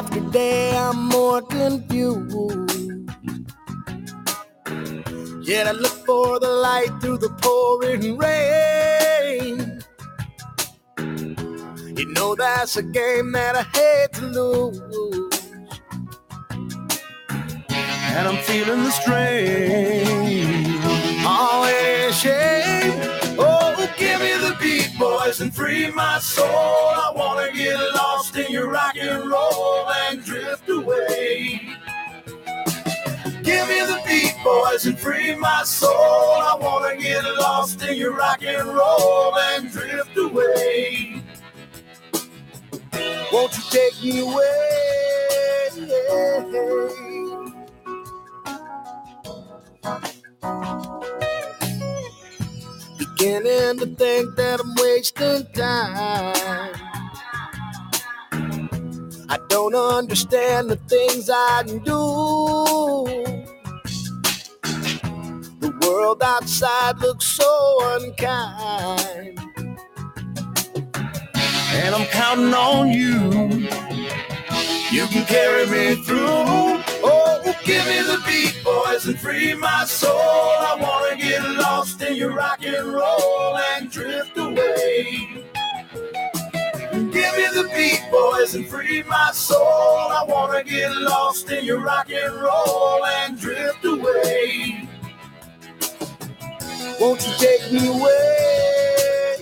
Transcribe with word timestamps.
After 0.00 0.20
day, 0.30 0.74
I'm 0.78 1.08
more 1.08 1.42
confused. 1.42 2.72
Yet 5.46 5.66
I 5.66 5.72
look 5.72 5.92
for 6.06 6.40
the 6.40 6.48
light 6.48 6.88
through 7.02 7.18
the 7.18 7.28
pouring 7.42 8.16
rain. 8.16 9.82
You 11.98 12.06
know 12.14 12.34
that's 12.34 12.78
a 12.78 12.82
game 12.82 13.32
that 13.32 13.56
I 13.56 13.62
hate 13.76 14.12
to 14.14 14.24
lose. 14.24 14.80
And 17.68 18.26
I'm 18.26 18.38
feeling 18.44 18.82
the 18.84 18.92
strain. 18.92 20.06
Oh, 21.28 21.66
it 21.68 21.76
ain't 21.86 22.10
a 22.10 22.14
shame. 22.14 23.36
Oh, 23.38 23.70
give 23.98 24.18
me 24.18 24.32
the 24.32 24.56
beat, 24.58 24.98
boys, 24.98 25.42
and 25.42 25.54
free 25.54 25.90
my 25.90 26.18
soul. 26.20 26.46
I 26.46 27.12
wanna 27.14 27.52
get 27.52 27.78
lost 27.94 28.19
in 28.40 28.52
your 28.52 28.70
rock 28.70 28.96
and 28.96 29.30
roll 29.30 29.88
and 29.88 30.24
drift 30.24 30.68
away. 30.68 31.60
Give 33.42 33.68
me 33.68 33.80
the 33.80 34.00
beat, 34.06 34.34
boys, 34.42 34.86
and 34.86 34.98
free 34.98 35.34
my 35.34 35.62
soul. 35.64 35.90
I 35.92 36.56
wanna 36.60 36.96
get 36.96 37.24
lost 37.38 37.82
in 37.82 37.96
your 37.96 38.14
rock 38.14 38.42
and 38.42 38.68
roll 38.68 39.36
and 39.38 39.70
drift 39.70 40.16
away. 40.16 41.22
Won't 43.32 43.56
you 43.56 43.64
take 43.70 44.02
me 44.02 44.20
away? 44.20 44.56
Beginning 52.98 53.78
to 53.80 53.86
think 53.96 54.36
that 54.36 54.60
I'm 54.60 54.74
wasting 54.76 55.46
time. 55.52 56.89
I 59.32 59.38
don't 59.48 59.76
understand 59.76 60.70
the 60.70 60.76
things 60.76 61.30
I 61.32 61.62
can 61.64 61.78
do. 61.84 63.06
The 65.60 65.70
world 65.86 66.20
outside 66.20 66.98
looks 66.98 67.26
so 67.26 67.78
unkind. 67.94 69.38
And 71.72 71.94
I'm 71.94 72.06
counting 72.08 72.52
on 72.52 72.88
you. 72.88 73.68
You 74.90 75.06
can 75.06 75.24
carry 75.26 75.66
me 75.66 76.02
through. 76.02 76.82
Oh, 77.04 77.54
give 77.64 77.86
me 77.86 78.02
the 78.02 78.20
beat, 78.26 78.60
boys, 78.64 79.06
and 79.06 79.16
free 79.16 79.54
my 79.54 79.84
soul. 79.84 80.10
I 80.18 80.76
wanna 80.80 81.16
get 81.22 81.48
lost 81.50 82.02
in 82.02 82.16
your 82.16 82.32
rock 82.32 82.64
and 82.64 82.92
roll 82.92 83.56
and 83.76 83.88
drift 83.92 84.36
away. 84.36 85.44
The 87.60 87.68
beat, 87.76 88.02
boys, 88.10 88.54
and 88.54 88.66
free 88.66 89.02
my 89.02 89.32
soul. 89.32 89.58
I 89.60 90.24
wanna 90.26 90.64
get 90.64 90.96
lost 90.96 91.50
in 91.50 91.62
your 91.62 91.80
rock 91.82 92.08
and 92.10 92.32
roll 92.40 93.04
and 93.04 93.38
drift 93.38 93.84
away. 93.84 94.88
Won't 96.98 97.20
you 97.26 97.34
take 97.36 97.70
me 97.70 97.86
away? 97.86 99.36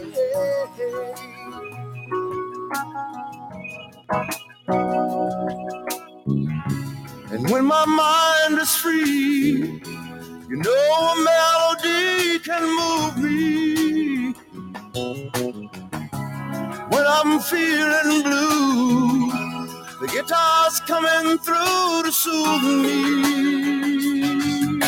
And 7.31 7.49
when 7.51 7.67
my 7.67 7.85
mind 7.87 8.61
is 8.61 8.75
free, 8.75 9.81
you 10.49 10.57
know 10.57 11.13
a 11.13 11.23
melody 11.23 12.41
can 12.41 12.65
move 12.81 13.17
me. 13.23 14.35
I'm 17.09 17.41
feeling 17.41 18.23
blue, 18.23 19.31
the 20.01 20.09
guitar's 20.13 20.81
coming 20.81 21.39
through 21.39 22.03
to 22.05 22.13
soothe 22.13 22.63
me. 22.85 24.81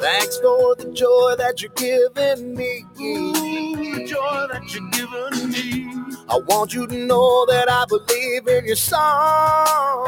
Thanks 0.00 0.38
for 0.38 0.76
the 0.76 0.92
joy 0.94 1.34
that 1.38 1.62
you're 1.62 1.72
giving 1.76 2.54
me. 2.56 2.84
The 2.96 4.06
joy 4.08 4.46
that 4.52 4.62
you're 4.72 4.90
giving 4.90 5.50
me. 5.50 5.90
I 6.28 6.38
want 6.48 6.74
you 6.74 6.86
to 6.86 6.98
know 7.06 7.46
that 7.46 7.70
I 7.70 7.84
believe 7.88 8.48
in 8.48 8.66
your 8.66 8.76
song. 8.76 10.06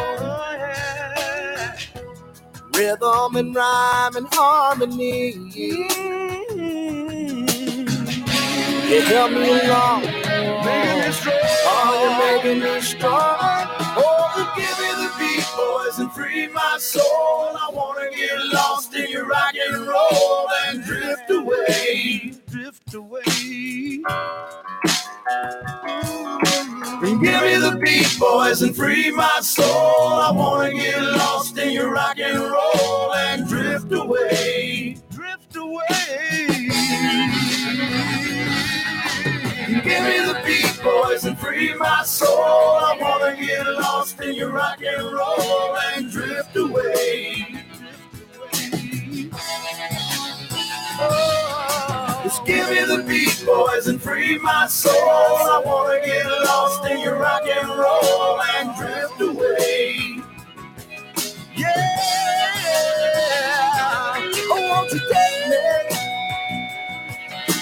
Rhythm 2.74 3.36
and 3.36 3.54
rhyme 3.54 4.16
and 4.16 4.28
harmony. 4.32 5.32
You 8.90 9.02
help 9.02 9.30
me 9.30 9.48
along. 9.48 10.02
Making 10.02 10.98
me 10.98 11.12
strong. 11.12 11.38
Oh, 11.44 11.94
you're 12.02 12.42
making 12.42 12.60
me 12.60 12.80
strong. 12.80 13.36
Oh, 13.96 14.52
give 14.56 14.78
me 14.80 14.90
the 15.04 15.12
beat, 15.16 15.46
boys, 15.56 15.98
and 16.00 16.12
free 16.12 16.48
my 16.48 16.76
soul. 16.80 17.04
I 17.04 17.70
wanna 17.72 18.10
get 18.10 18.36
lost 18.52 18.92
in 18.96 19.08
your 19.08 19.26
rock 19.26 19.54
and 19.54 19.86
roll 19.86 20.48
and 20.66 20.82
drift 20.82 21.30
away. 21.30 22.32
Drift 22.50 22.94
away. 22.94 23.22
Give 27.00 27.20
me 27.20 27.56
the 27.58 27.80
beat, 27.80 28.18
boys, 28.18 28.62
and 28.62 28.74
free 28.74 29.12
my 29.12 29.38
soul. 29.40 29.66
I 29.68 30.32
wanna 30.34 30.72
get 30.74 31.00
lost 31.00 31.56
in 31.58 31.70
your 31.72 31.92
rock 31.92 32.18
and 32.18 32.40
roll 32.40 32.50
get 43.50 43.66
lost 43.66 44.21
in 44.21 44.34
your 44.34 44.50
rock 44.50 44.78
and 44.81 45.12
roll 45.12 45.77
and 45.94 46.11
drift 46.11 46.56
away. 46.56 47.65
Oh, 51.00 52.21
just 52.25 52.44
give 52.44 52.71
me 52.71 52.84
the 52.84 53.03
beat, 53.09 53.43
boys, 53.44 53.88
and 53.88 54.00
free 54.00 54.38
my 54.38 54.66
soul. 54.66 54.93
I 54.94 55.62
wanna 55.65 56.00
get 56.05 56.27
lost 56.27 56.84
in 56.91 57.00
your 57.00 57.16
rock 57.16 57.43
and 57.47 57.69
roll 57.69 58.41
and 58.56 58.77
drift 58.77 59.21
away. 59.21 60.22
Yeah, 61.56 61.87
oh, 64.53 64.69
won't 64.71 64.93
you 64.93 65.00
take 65.12 65.41
me? 65.50 65.59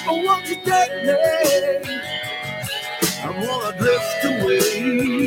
Oh, 0.07 0.23
won't 0.25 0.49
you 0.49 0.57
take 0.65 0.95
me? 1.05 2.01
I 3.25 3.31
wanna 3.31 3.79
drift 3.79 4.25
away. 4.25 5.18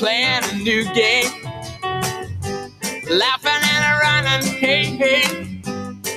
Playing 0.00 0.42
a 0.44 0.54
new 0.54 0.82
game, 0.94 1.30
laughing 3.10 3.62
and 3.74 3.84
a 3.84 3.98
running, 4.00 4.42
hey, 4.56 4.84
hey, 4.96 5.22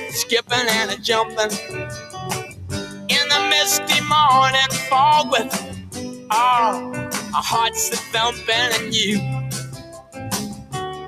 skipping 0.08 0.66
and 0.70 0.90
a 0.90 0.96
jumping. 1.02 1.50
In 3.10 3.28
the 3.28 3.40
misty 3.50 4.00
morning 4.08 4.70
fog 4.88 5.30
with 5.30 5.52
all 6.30 6.96
our 6.96 7.42
hearts 7.42 7.90
a 7.90 7.96
thumping 7.96 8.72
and 8.80 8.94
you, 8.94 9.18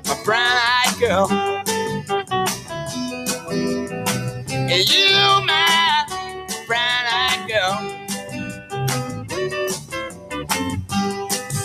my 0.05 0.23
brown-eyed 0.23 0.99
girl. 0.99 1.27
And 4.53 4.87
you, 4.87 5.36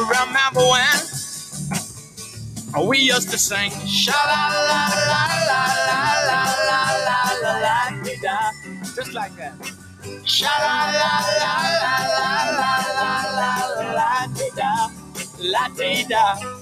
Remember 0.00 0.60
when 0.72 0.98
we 2.88 2.98
used 2.98 3.30
to 3.30 3.38
sing 3.38 3.70
sha 3.86 4.12
la 4.12 4.48
la 4.48 4.82
la 5.10 5.22
la 5.48 5.60
la 5.88 6.00
la 6.28 6.40
la 6.68 6.80
la 7.08 7.18
la 7.42 7.52
la 7.64 7.76
dee 8.04 8.16
da 8.22 8.36
just 8.96 9.12
like 9.12 9.34
that. 9.36 9.54
Sha 10.24 10.48
la 10.64 10.76
la 11.00 11.12
la 11.40 11.54
la 11.82 11.94
la 12.18 12.72
la 12.98 13.12
la 13.38 13.50
la 13.78 14.72
la 15.52 15.64
dee 15.76 16.04
da 16.08 16.32
la 16.32 16.61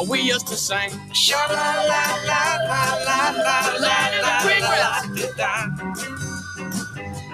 oh, 0.00 0.10
we 0.10 0.20
used 0.20 0.46
to 0.46 0.56
sing? 0.56 0.90
Sha 1.12 1.36
la 1.52 1.68
la 1.90 2.04
la 2.28 2.42
la 2.70 2.82
la 3.06 3.18
la 3.44 3.58
la 3.84 3.98
la 4.24 4.32
la 4.32 5.60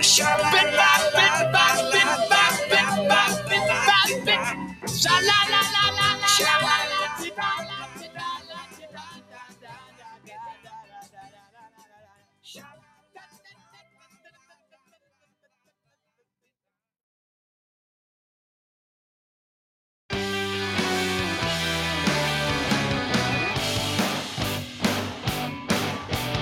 Sha 0.01 0.31
la 0.37 0.51
la 0.53 0.93
la 1.17 1.29
la 1.55 1.67
la 1.67 2.07
la 2.17 2.45
la 2.67 3.23
la 5.05 5.15
la 5.21 5.41
la 5.53 5.63
la 5.75 5.86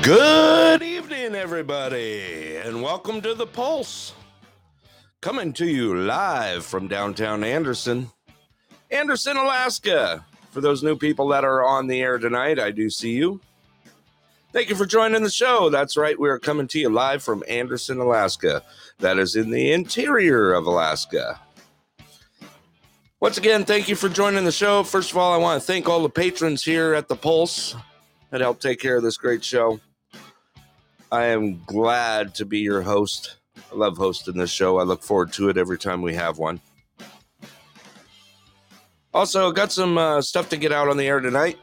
Good 0.04 0.82
evening, 0.82 1.34
everybody, 1.34 2.56
and 2.56 2.82
welcome 2.82 3.22
to 3.22 3.32
the 3.32 3.46
Pulse. 3.46 4.12
Coming 5.22 5.54
to 5.54 5.64
you 5.64 5.96
live 5.96 6.66
from 6.66 6.88
downtown 6.88 7.42
Anderson, 7.42 8.10
Anderson, 8.90 9.38
Alaska. 9.38 10.22
For 10.50 10.60
those 10.60 10.82
new 10.82 10.94
people 10.94 11.28
that 11.28 11.42
are 11.42 11.64
on 11.64 11.86
the 11.86 12.02
air 12.02 12.18
tonight, 12.18 12.58
I 12.58 12.70
do 12.70 12.90
see 12.90 13.12
you. 13.12 13.40
Thank 14.52 14.68
you 14.68 14.74
for 14.74 14.84
joining 14.84 15.22
the 15.22 15.30
show. 15.30 15.70
That's 15.70 15.96
right, 15.96 16.20
we 16.20 16.28
are 16.28 16.38
coming 16.38 16.68
to 16.68 16.78
you 16.78 16.90
live 16.90 17.22
from 17.22 17.42
Anderson, 17.48 17.98
Alaska. 17.98 18.62
That 18.98 19.18
is 19.18 19.36
in 19.36 19.48
the 19.48 19.72
interior 19.72 20.52
of 20.52 20.66
Alaska. 20.66 21.40
Once 23.20 23.38
again, 23.38 23.64
thank 23.64 23.88
you 23.88 23.96
for 23.96 24.10
joining 24.10 24.44
the 24.44 24.52
show. 24.52 24.82
First 24.82 25.12
of 25.12 25.16
all, 25.16 25.32
I 25.32 25.38
want 25.38 25.62
to 25.62 25.66
thank 25.66 25.88
all 25.88 26.02
the 26.02 26.10
patrons 26.10 26.62
here 26.62 26.92
at 26.92 27.08
the 27.08 27.16
Pulse 27.16 27.74
that 28.28 28.42
help 28.42 28.60
take 28.60 28.80
care 28.80 28.98
of 28.98 29.02
this 29.02 29.16
great 29.16 29.42
show. 29.42 29.80
I 31.14 31.26
am 31.26 31.62
glad 31.64 32.34
to 32.34 32.44
be 32.44 32.58
your 32.58 32.82
host. 32.82 33.36
I 33.70 33.76
love 33.76 33.96
hosting 33.96 34.36
this 34.36 34.50
show. 34.50 34.80
I 34.80 34.82
look 34.82 35.00
forward 35.00 35.32
to 35.34 35.48
it 35.48 35.56
every 35.56 35.78
time 35.78 36.02
we 36.02 36.12
have 36.14 36.38
one. 36.38 36.60
Also, 39.14 39.52
got 39.52 39.70
some 39.70 39.96
uh, 39.96 40.20
stuff 40.20 40.48
to 40.48 40.56
get 40.56 40.72
out 40.72 40.88
on 40.88 40.96
the 40.96 41.06
air 41.06 41.20
tonight. 41.20 41.56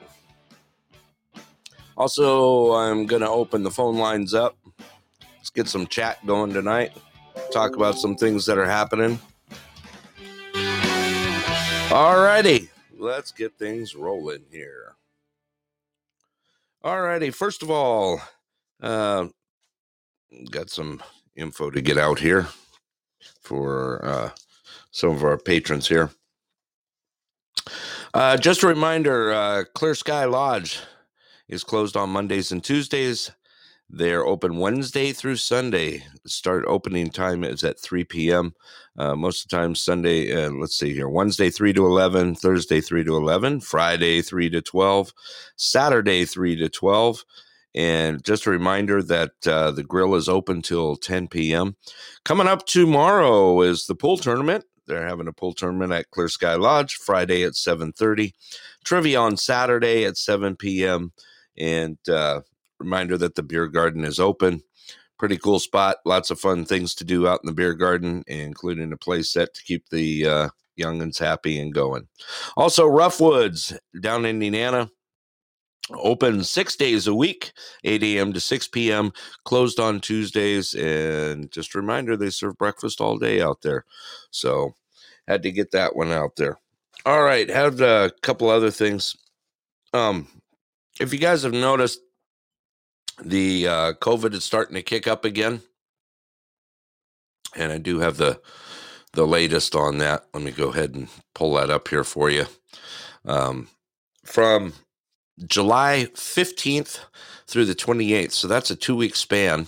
Also, 1.97 2.71
I'm 2.71 3.05
going 3.05 3.23
to 3.23 3.29
open 3.29 3.63
the 3.63 3.71
phone 3.71 3.97
lines 3.97 4.33
up. 4.33 4.55
Let's 5.35 5.49
get 5.49 5.67
some 5.67 5.85
chat 5.85 6.25
going 6.25 6.53
tonight. 6.53 6.93
Talk 7.51 7.75
about 7.75 7.97
some 7.97 8.15
things 8.15 8.45
that 8.45 8.57
are 8.57 8.65
happening. 8.65 9.19
All 11.91 12.21
righty, 12.23 12.69
let's 12.97 13.33
get 13.33 13.59
things 13.59 13.95
rolling 13.95 14.45
here. 14.49 14.95
All 16.85 17.01
righty, 17.01 17.31
first 17.31 17.61
of 17.61 17.69
all, 17.69 18.21
uh, 18.81 19.27
got 20.49 20.69
some 20.69 21.01
info 21.35 21.69
to 21.69 21.81
get 21.81 21.97
out 21.97 22.19
here 22.19 22.47
for 23.41 24.03
uh, 24.05 24.29
some 24.91 25.11
of 25.11 25.23
our 25.23 25.37
patrons 25.37 25.87
here. 25.87 26.09
Uh, 28.13 28.37
just 28.37 28.63
a 28.63 28.67
reminder 28.67 29.31
uh, 29.31 29.63
Clear 29.73 29.95
Sky 29.95 30.25
Lodge 30.25 30.79
is 31.47 31.63
closed 31.63 31.95
on 31.95 32.09
Mondays 32.09 32.51
and 32.51 32.63
Tuesdays. 32.63 33.31
They're 33.93 34.25
open 34.25 34.57
Wednesday 34.57 35.11
through 35.11 35.35
Sunday. 35.35 36.03
Start 36.25 36.63
opening 36.65 37.09
time 37.09 37.43
is 37.43 37.63
at 37.65 37.77
3 37.77 38.05
p.m. 38.05 38.53
Uh, 38.97 39.15
most 39.15 39.43
of 39.43 39.49
the 39.49 39.57
time, 39.57 39.75
Sunday, 39.75 40.33
uh, 40.33 40.49
let's 40.51 40.77
see 40.77 40.93
here, 40.93 41.09
Wednesday 41.09 41.49
3 41.49 41.73
to 41.73 41.85
11, 41.85 42.35
Thursday 42.35 42.79
3 42.79 43.03
to 43.03 43.17
11, 43.17 43.59
Friday 43.59 44.21
3 44.21 44.49
to 44.49 44.61
12, 44.61 45.13
Saturday 45.57 46.23
3 46.23 46.55
to 46.55 46.69
12. 46.69 47.25
And 47.73 48.23
just 48.23 48.45
a 48.45 48.51
reminder 48.51 49.01
that 49.03 49.31
uh, 49.47 49.71
the 49.71 49.83
grill 49.83 50.15
is 50.15 50.27
open 50.27 50.61
till 50.61 50.95
10 50.97 51.29
p.m. 51.29 51.75
Coming 52.25 52.47
up 52.47 52.65
tomorrow 52.65 53.61
is 53.61 53.85
the 53.85 53.95
pool 53.95 54.17
tournament. 54.17 54.65
They're 54.87 55.07
having 55.07 55.27
a 55.27 55.33
pool 55.33 55.53
tournament 55.53 55.93
at 55.93 56.09
Clear 56.11 56.27
Sky 56.27 56.55
Lodge 56.55 56.95
Friday 56.95 57.43
at 57.43 57.53
7:30. 57.53 58.33
Trivia 58.83 59.19
on 59.19 59.37
Saturday 59.37 60.03
at 60.05 60.17
7 60.17 60.55
p.m. 60.57 61.13
And 61.57 61.97
uh, 62.09 62.41
reminder 62.79 63.17
that 63.17 63.35
the 63.35 63.43
beer 63.43 63.67
garden 63.67 64.03
is 64.03 64.19
open. 64.19 64.63
Pretty 65.17 65.37
cool 65.37 65.59
spot. 65.59 65.97
Lots 66.03 66.31
of 66.31 66.39
fun 66.39 66.65
things 66.65 66.95
to 66.95 67.03
do 67.05 67.27
out 67.27 67.39
in 67.43 67.47
the 67.47 67.53
beer 67.53 67.75
garden, 67.75 68.23
including 68.27 68.91
a 68.91 68.97
play 68.97 69.21
set 69.21 69.53
to 69.53 69.63
keep 69.63 69.87
the 69.89 70.25
uh, 70.25 70.49
youngins 70.79 71.19
happy 71.19 71.59
and 71.59 71.73
going. 71.73 72.07
Also, 72.57 72.85
Rough 72.87 73.21
Woods 73.21 73.73
down 74.01 74.25
in 74.25 74.39
Nenana 74.39 74.89
open 75.91 76.43
six 76.43 76.75
days 76.75 77.07
a 77.07 77.15
week 77.15 77.51
8 77.83 78.03
a.m 78.03 78.33
to 78.33 78.39
6 78.39 78.67
p.m 78.69 79.11
closed 79.43 79.79
on 79.79 79.99
tuesdays 79.99 80.73
and 80.73 81.51
just 81.51 81.75
a 81.75 81.79
reminder 81.79 82.15
they 82.15 82.29
serve 82.29 82.57
breakfast 82.57 83.01
all 83.01 83.17
day 83.17 83.41
out 83.41 83.61
there. 83.61 83.85
So 84.31 84.75
had 85.27 85.43
to 85.43 85.51
get 85.51 85.71
that 85.71 85.95
one 85.95 86.11
out 86.11 86.35
there. 86.37 86.59
All 87.05 87.23
right 87.23 87.49
had 87.49 87.79
a 87.81 88.11
couple 88.21 88.49
other 88.49 88.71
things. 88.71 89.15
Um 89.93 90.27
if 90.99 91.13
you 91.13 91.19
guys 91.19 91.43
have 91.43 91.53
noticed 91.53 91.99
the 93.23 93.67
uh 93.67 93.93
covid 93.93 94.33
is 94.33 94.43
starting 94.43 94.75
to 94.75 94.81
kick 94.81 95.07
up 95.07 95.25
again. 95.25 95.61
And 97.55 97.71
i 97.71 97.77
do 97.77 97.99
have 97.99 98.17
the 98.17 98.39
the 99.13 99.27
latest 99.27 99.75
on 99.75 99.97
that. 99.97 100.25
Let 100.33 100.43
me 100.43 100.51
go 100.51 100.69
ahead 100.69 100.95
and 100.95 101.09
pull 101.35 101.55
that 101.55 101.69
up 101.69 101.87
here 101.89 102.03
for 102.03 102.29
you. 102.29 102.45
Um 103.25 103.67
from 104.23 104.73
July 105.45 106.07
15th 106.13 106.99
through 107.47 107.65
the 107.65 107.75
28th. 107.75 108.31
So 108.31 108.47
that's 108.47 108.71
a 108.71 108.75
two 108.75 108.95
week 108.95 109.15
span 109.15 109.67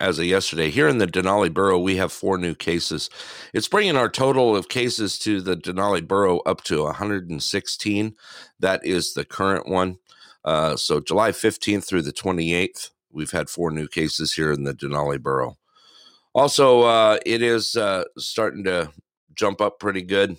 as 0.00 0.18
of 0.18 0.24
yesterday. 0.24 0.70
Here 0.70 0.88
in 0.88 0.98
the 0.98 1.06
Denali 1.06 1.52
Borough, 1.52 1.78
we 1.78 1.96
have 1.96 2.12
four 2.12 2.38
new 2.38 2.54
cases. 2.54 3.10
It's 3.52 3.68
bringing 3.68 3.96
our 3.96 4.08
total 4.08 4.56
of 4.56 4.68
cases 4.68 5.18
to 5.20 5.40
the 5.40 5.56
Denali 5.56 6.06
Borough 6.06 6.40
up 6.40 6.62
to 6.64 6.84
116. 6.84 8.14
That 8.60 8.84
is 8.84 9.14
the 9.14 9.24
current 9.24 9.68
one. 9.68 9.98
Uh, 10.44 10.76
so 10.76 11.00
July 11.00 11.32
15th 11.32 11.84
through 11.84 12.02
the 12.02 12.12
28th, 12.12 12.90
we've 13.10 13.32
had 13.32 13.50
four 13.50 13.70
new 13.70 13.88
cases 13.88 14.32
here 14.32 14.52
in 14.52 14.64
the 14.64 14.74
Denali 14.74 15.20
Borough. 15.20 15.58
Also, 16.34 16.82
uh, 16.82 17.18
it 17.26 17.42
is 17.42 17.76
uh, 17.76 18.04
starting 18.16 18.64
to 18.64 18.92
jump 19.34 19.60
up 19.60 19.80
pretty 19.80 20.02
good. 20.02 20.36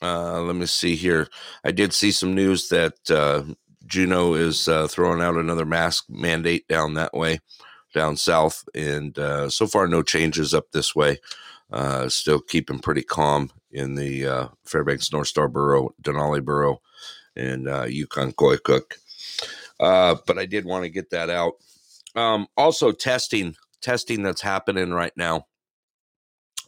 Uh, 0.00 0.40
let 0.42 0.56
me 0.56 0.66
see 0.66 0.94
here. 0.94 1.28
I 1.64 1.72
did 1.72 1.92
see 1.92 2.10
some 2.10 2.34
news 2.34 2.68
that 2.68 3.10
uh, 3.10 3.42
Juneau 3.86 4.34
is 4.34 4.68
uh, 4.68 4.88
throwing 4.88 5.20
out 5.20 5.36
another 5.36 5.64
mask 5.64 6.04
mandate 6.08 6.66
down 6.68 6.94
that 6.94 7.14
way, 7.14 7.38
down 7.94 8.16
south, 8.16 8.64
and 8.74 9.18
uh, 9.18 9.48
so 9.48 9.66
far 9.66 9.86
no 9.86 10.02
changes 10.02 10.54
up 10.54 10.72
this 10.72 10.94
way. 10.94 11.18
Uh, 11.70 12.08
still 12.08 12.40
keeping 12.40 12.78
pretty 12.78 13.02
calm 13.02 13.50
in 13.72 13.94
the 13.94 14.26
uh, 14.26 14.48
Fairbanks 14.64 15.12
North 15.12 15.28
Star 15.28 15.48
Borough, 15.48 15.94
Denali 16.02 16.44
Borough, 16.44 16.80
and 17.34 17.68
uh, 17.68 17.84
Yukon 17.84 18.32
Koyukuk. 18.32 18.94
Uh, 19.80 20.16
but 20.26 20.38
I 20.38 20.46
did 20.46 20.64
want 20.64 20.84
to 20.84 20.90
get 20.90 21.10
that 21.10 21.28
out. 21.28 21.54
Um, 22.14 22.46
also, 22.56 22.92
testing, 22.92 23.56
testing 23.82 24.22
that's 24.22 24.40
happening 24.40 24.92
right 24.92 25.12
now. 25.16 25.46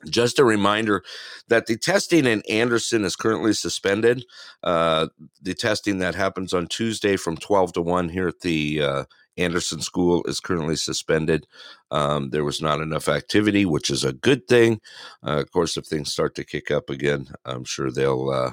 Just 0.09 0.39
a 0.39 0.45
reminder 0.45 1.03
that 1.49 1.67
the 1.67 1.77
testing 1.77 2.27
in 2.27 2.43
Anderson 2.49 3.05
is 3.05 3.17
currently 3.17 3.53
suspended. 3.53 4.25
Uh, 4.63 5.09
the 5.43 5.55
testing 5.55 5.99
that 5.99 6.15
happens 6.15 6.55
on 6.55 6.67
Tuesday 6.69 7.17
from 7.17 7.37
12 7.37 7.73
to 7.75 7.83
1 7.83 8.09
here 8.09 8.29
at 8.29 8.41
the 8.41 8.83
uh, 8.83 9.05
Anderson 9.37 9.81
School 9.81 10.23
is 10.25 10.41
currently 10.41 10.77
suspended. 10.77 11.47
Um, 11.91 12.31
there 12.31 12.45
was 12.45 12.61
not 12.61 12.81
enough 12.81 13.09
activity, 13.09 13.65
which 13.65 13.91
is 13.91 14.05
a 14.05 14.13
good 14.13 14.47
thing. 14.49 14.81
Uh, 15.27 15.41
of 15.41 15.51
course, 15.53 15.77
if 15.77 15.87
things 15.87 16.13
start 16.13 16.35
to 16.37 16.45
kick 16.45 16.71
up 16.71 16.91
again, 16.91 17.29
I'm 17.45 17.65
sure 17.65 17.91
they'll 17.91 18.31
uh, 18.31 18.51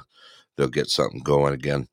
they'll 0.58 0.68
get 0.68 0.90
something 0.90 1.22
going 1.22 1.54
again. 1.54 1.88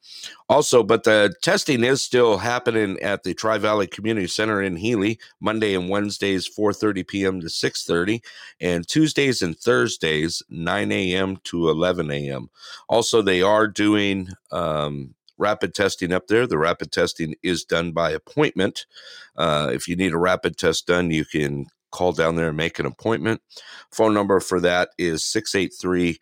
Also, 0.49 0.83
but 0.83 1.05
the 1.05 1.35
testing 1.43 1.85
is 1.85 2.03
still 2.03 2.39
happening 2.39 2.99
at 3.01 3.23
the 3.23 3.35
Tri 3.35 3.59
Valley 3.59 3.87
Community 3.87 4.27
Center 4.27 4.63
in 4.63 4.77
Healy, 4.77 5.19
Monday 5.41 5.75
and 5.75 5.89
Wednesdays, 5.89 6.49
4:30 6.49 7.07
p.m. 7.07 7.41
to 7.41 7.47
6:30, 7.49 8.23
and 8.61 8.87
Tuesdays 8.87 9.43
and 9.43 9.59
Thursdays, 9.59 10.43
9 10.49 10.93
a.m. 10.93 11.39
to 11.45 11.69
11 11.69 12.11
a.m. 12.11 12.51
Also, 12.89 13.23
they 13.23 13.43
are 13.43 13.67
doing 13.67 14.29
um, 14.51 15.15
rapid 15.39 15.75
testing 15.75 16.13
up 16.13 16.29
there. 16.29 16.47
The 16.47 16.59
rapid 16.59 16.93
testing 16.93 17.35
is 17.43 17.65
done 17.65 17.93
by 17.93 18.11
appointment. 18.11 18.87
Uh, 19.37 19.71
if 19.73 19.89
you 19.89 19.97
need 19.97 20.13
a 20.13 20.19
rapid 20.19 20.57
test 20.57 20.87
done, 20.87 21.11
you 21.11 21.25
can 21.25 21.67
call 21.91 22.13
down 22.13 22.37
there 22.37 22.49
and 22.49 22.57
make 22.57 22.79
an 22.79 22.87
appointment. 22.87 23.43
Phone 23.91 24.15
number 24.15 24.41
for 24.41 24.61
that 24.61 24.91
is 24.99 25.25
683 25.25 26.19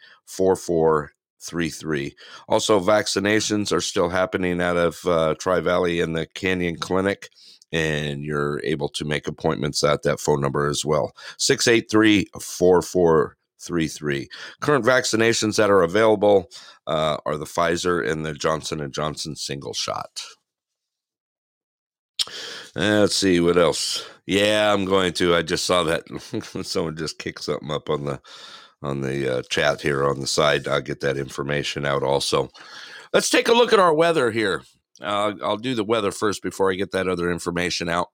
4433. 1.41 2.15
Also, 2.49 2.81
vaccinations 2.81 3.73
are 3.73 3.81
still 3.81 4.09
happening 4.09 4.61
out 4.61 4.77
of 4.77 5.05
uh, 5.07 5.35
Tri 5.39 5.61
Valley 5.61 6.01
and 6.01 6.15
the 6.15 6.27
Canyon 6.27 6.77
Clinic. 6.77 7.31
And 7.73 8.25
you're 8.25 8.61
able 8.65 8.89
to 8.91 9.05
make 9.05 9.29
appointments 9.29 9.85
at 9.85 10.03
that 10.03 10.19
phone 10.21 10.41
number 10.41 10.67
as 10.67 10.85
well. 10.85 11.13
683 11.39 12.27
4433. 12.41 14.29
Current 14.61 14.85
vaccinations 14.85 15.57
that 15.57 15.71
are 15.71 15.83
available 15.83 16.51
uh, 16.87 17.19
are 17.25 17.37
the 17.37 17.45
Pfizer 17.45 18.07
and 18.07 18.27
the 18.27 18.35
Johnson 18.35 18.81
and 18.81 18.93
Johnson 18.93 19.37
single 19.37 19.73
shot. 19.73 20.21
Let's 22.75 23.17
see 23.17 23.41
what 23.41 23.57
else. 23.57 24.05
Yeah, 24.27 24.73
I'm 24.73 24.85
going 24.85 25.13
to. 25.15 25.35
I 25.35 25.43
just 25.43 25.65
saw 25.65 25.85
that 25.85 26.05
someone 26.65 26.97
just 26.97 27.19
kicked 27.19 27.45
something 27.45 27.71
up 27.71 27.89
on 27.89 28.05
the 28.05 28.21
on 28.83 29.01
the 29.01 29.39
uh, 29.39 29.43
chat 29.51 29.81
here 29.81 30.07
on 30.07 30.21
the 30.21 30.27
side. 30.27 30.67
I'll 30.67 30.81
get 30.81 31.01
that 31.01 31.17
information 31.17 31.85
out 31.85 32.03
also. 32.03 32.51
Let's 33.13 33.31
take 33.31 33.49
a 33.49 33.53
look 33.53 33.73
at 33.73 33.79
our 33.79 33.95
weather 33.95 34.31
here. 34.31 34.63
Uh, 35.01 35.35
I'll 35.43 35.57
do 35.57 35.75
the 35.75 35.85
weather 35.85 36.13
first 36.13 36.43
before 36.43 36.71
I 36.71 36.75
get 36.75 36.93
that 36.93 37.09
other 37.09 37.31
information 37.31 37.89
out. 37.89 38.09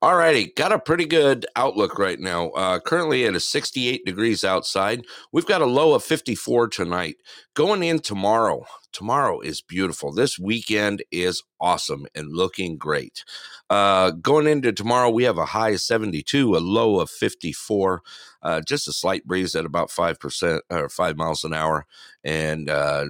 All 0.00 0.14
righty, 0.16 0.52
got 0.56 0.70
a 0.70 0.78
pretty 0.78 1.06
good 1.06 1.44
outlook 1.56 1.98
right 1.98 2.20
now. 2.20 2.50
Uh, 2.50 2.78
currently 2.78 3.26
at 3.26 3.34
a 3.34 3.40
68 3.40 4.04
degrees 4.04 4.44
outside. 4.44 5.04
We've 5.32 5.44
got 5.44 5.60
a 5.60 5.66
low 5.66 5.92
of 5.92 6.04
54 6.04 6.68
tonight. 6.68 7.16
Going 7.54 7.82
in 7.82 7.98
tomorrow, 7.98 8.64
tomorrow 8.92 9.40
is 9.40 9.60
beautiful. 9.60 10.12
This 10.12 10.38
weekend 10.38 11.02
is 11.10 11.42
awesome 11.60 12.06
and 12.14 12.32
looking 12.32 12.78
great. 12.78 13.24
Uh, 13.68 14.12
going 14.12 14.46
into 14.46 14.70
tomorrow, 14.70 15.10
we 15.10 15.24
have 15.24 15.36
a 15.36 15.46
high 15.46 15.70
of 15.70 15.80
72, 15.80 16.56
a 16.56 16.58
low 16.58 17.00
of 17.00 17.10
54, 17.10 18.00
uh, 18.42 18.60
just 18.60 18.86
a 18.86 18.92
slight 18.92 19.26
breeze 19.26 19.56
at 19.56 19.64
about 19.64 19.88
5% 19.90 20.60
or 20.70 20.88
5 20.88 21.16
miles 21.16 21.42
an 21.42 21.52
hour. 21.52 21.86
And 22.22 22.70
uh, 22.70 23.06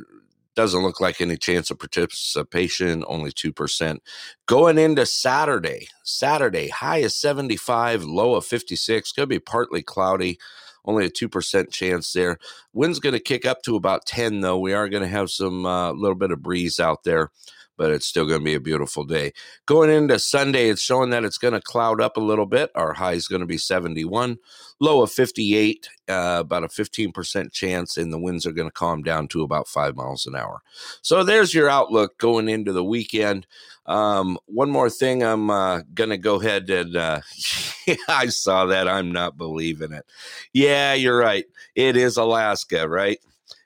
doesn't 0.59 0.83
look 0.83 1.01
like 1.01 1.21
any 1.21 1.37
chance 1.37 1.71
of 1.71 1.79
participation, 1.79 3.05
only 3.07 3.31
2%. 3.31 3.99
Going 4.47 4.77
into 4.77 5.07
Saturday, 5.07 5.87
Saturday, 6.03 6.67
high 6.67 6.97
is 6.97 7.15
75, 7.15 8.03
low 8.03 8.35
of 8.35 8.45
56. 8.45 9.13
Going 9.13 9.23
to 9.23 9.29
be 9.29 9.39
partly 9.39 9.83
cloudy, 9.83 10.37
only 10.85 11.07
a 11.07 11.11
2% 11.11 11.71
chance 11.71 12.13
there. 12.13 12.39
Wind's 12.73 12.99
going 12.99 13.13
to 13.13 13.21
kick 13.21 13.47
up 13.47 13.63
to 13.63 13.77
about 13.77 14.05
10, 14.07 14.41
though. 14.41 14.59
We 14.59 14.73
are 14.73 14.89
going 14.89 15.05
to 15.05 15.09
have 15.09 15.31
some 15.31 15.65
a 15.65 15.91
uh, 15.91 15.93
little 15.93 16.17
bit 16.17 16.33
of 16.33 16.43
breeze 16.43 16.81
out 16.81 17.05
there 17.05 17.31
but 17.79 17.93
it's 17.93 18.07
still 18.07 18.27
going 18.27 18.41
to 18.41 18.45
be 18.45 18.55
a 18.55 18.61
beautiful 18.61 19.05
day. 19.05 19.33
Going 19.65 19.89
into 19.89 20.19
Sunday, 20.19 20.69
it's 20.69 20.83
showing 20.83 21.11
that 21.11 21.25
it's 21.25 21.39
going 21.39 21.55
to 21.55 21.61
cloud 21.61 22.01
up 22.01 22.17
a 22.17 22.21
little 22.21 22.45
bit. 22.45 22.71
Our 22.75 22.93
high 22.93 23.13
is 23.13 23.29
going 23.29 23.41
to 23.41 23.47
be 23.47 23.57
71, 23.57 24.37
low 24.81 25.01
of 25.01 25.13
58, 25.13 25.89
uh, 26.09 26.39
about 26.41 26.65
a 26.65 26.69
15% 26.69 27.53
chance, 27.53 27.97
and 27.97 28.13
the 28.13 28.19
winds 28.19 28.45
are 28.45 28.53
going 28.53 28.69
to 28.69 28.73
calm 28.73 29.03
down 29.03 29.29
to 29.29 29.43
about 29.43 29.69
five 29.69 29.97
miles 29.97 30.27
an 30.27 30.35
hour. 30.35 30.61
So 31.01 31.23
there's 31.23 31.55
your 31.55 31.71
outlook 31.71 32.19
going 32.19 32.49
into 32.49 32.73
the 32.73 32.85
weekend. 32.85 33.47
Um, 33.87 34.39
one 34.47 34.71
more 34.71 34.91
thing, 34.91 35.23
I'm 35.23 35.49
uh, 35.49 35.83
going 35.95 36.11
to 36.11 36.19
go 36.19 36.41
ahead 36.41 36.69
and 36.69 36.97
uh, 36.97 37.21
I 38.09 38.27
saw 38.27 38.67
that. 38.67 38.89
I'm 38.89 39.13
not 39.13 39.39
believing 39.39 39.93
it. 39.93 40.05
Yeah, 40.53 40.95
you're 40.95 41.17
right. 41.17 41.47
It 41.77 41.97
is 41.97 42.17
Alaska, 42.17 42.89
right? 42.89 43.19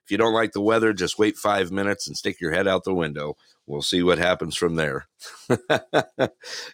If 0.05 0.11
you 0.11 0.19
don't 0.19 0.35
like 0.35 0.53
the 0.53 0.61
weather, 0.61 0.93
just 0.93 1.19
wait 1.19 1.37
five 1.37 1.73
minutes 1.73 2.07
and 2.07 2.17
stick 2.17 2.41
your 2.41 2.53
head 2.53 2.69
out 2.69 2.85
the 2.85 2.95
window 2.95 3.37
we'll 3.73 3.83
see 3.83 4.03
what 4.03 4.19
happens 4.19 4.57
from 4.57 4.77
there. 4.77 5.09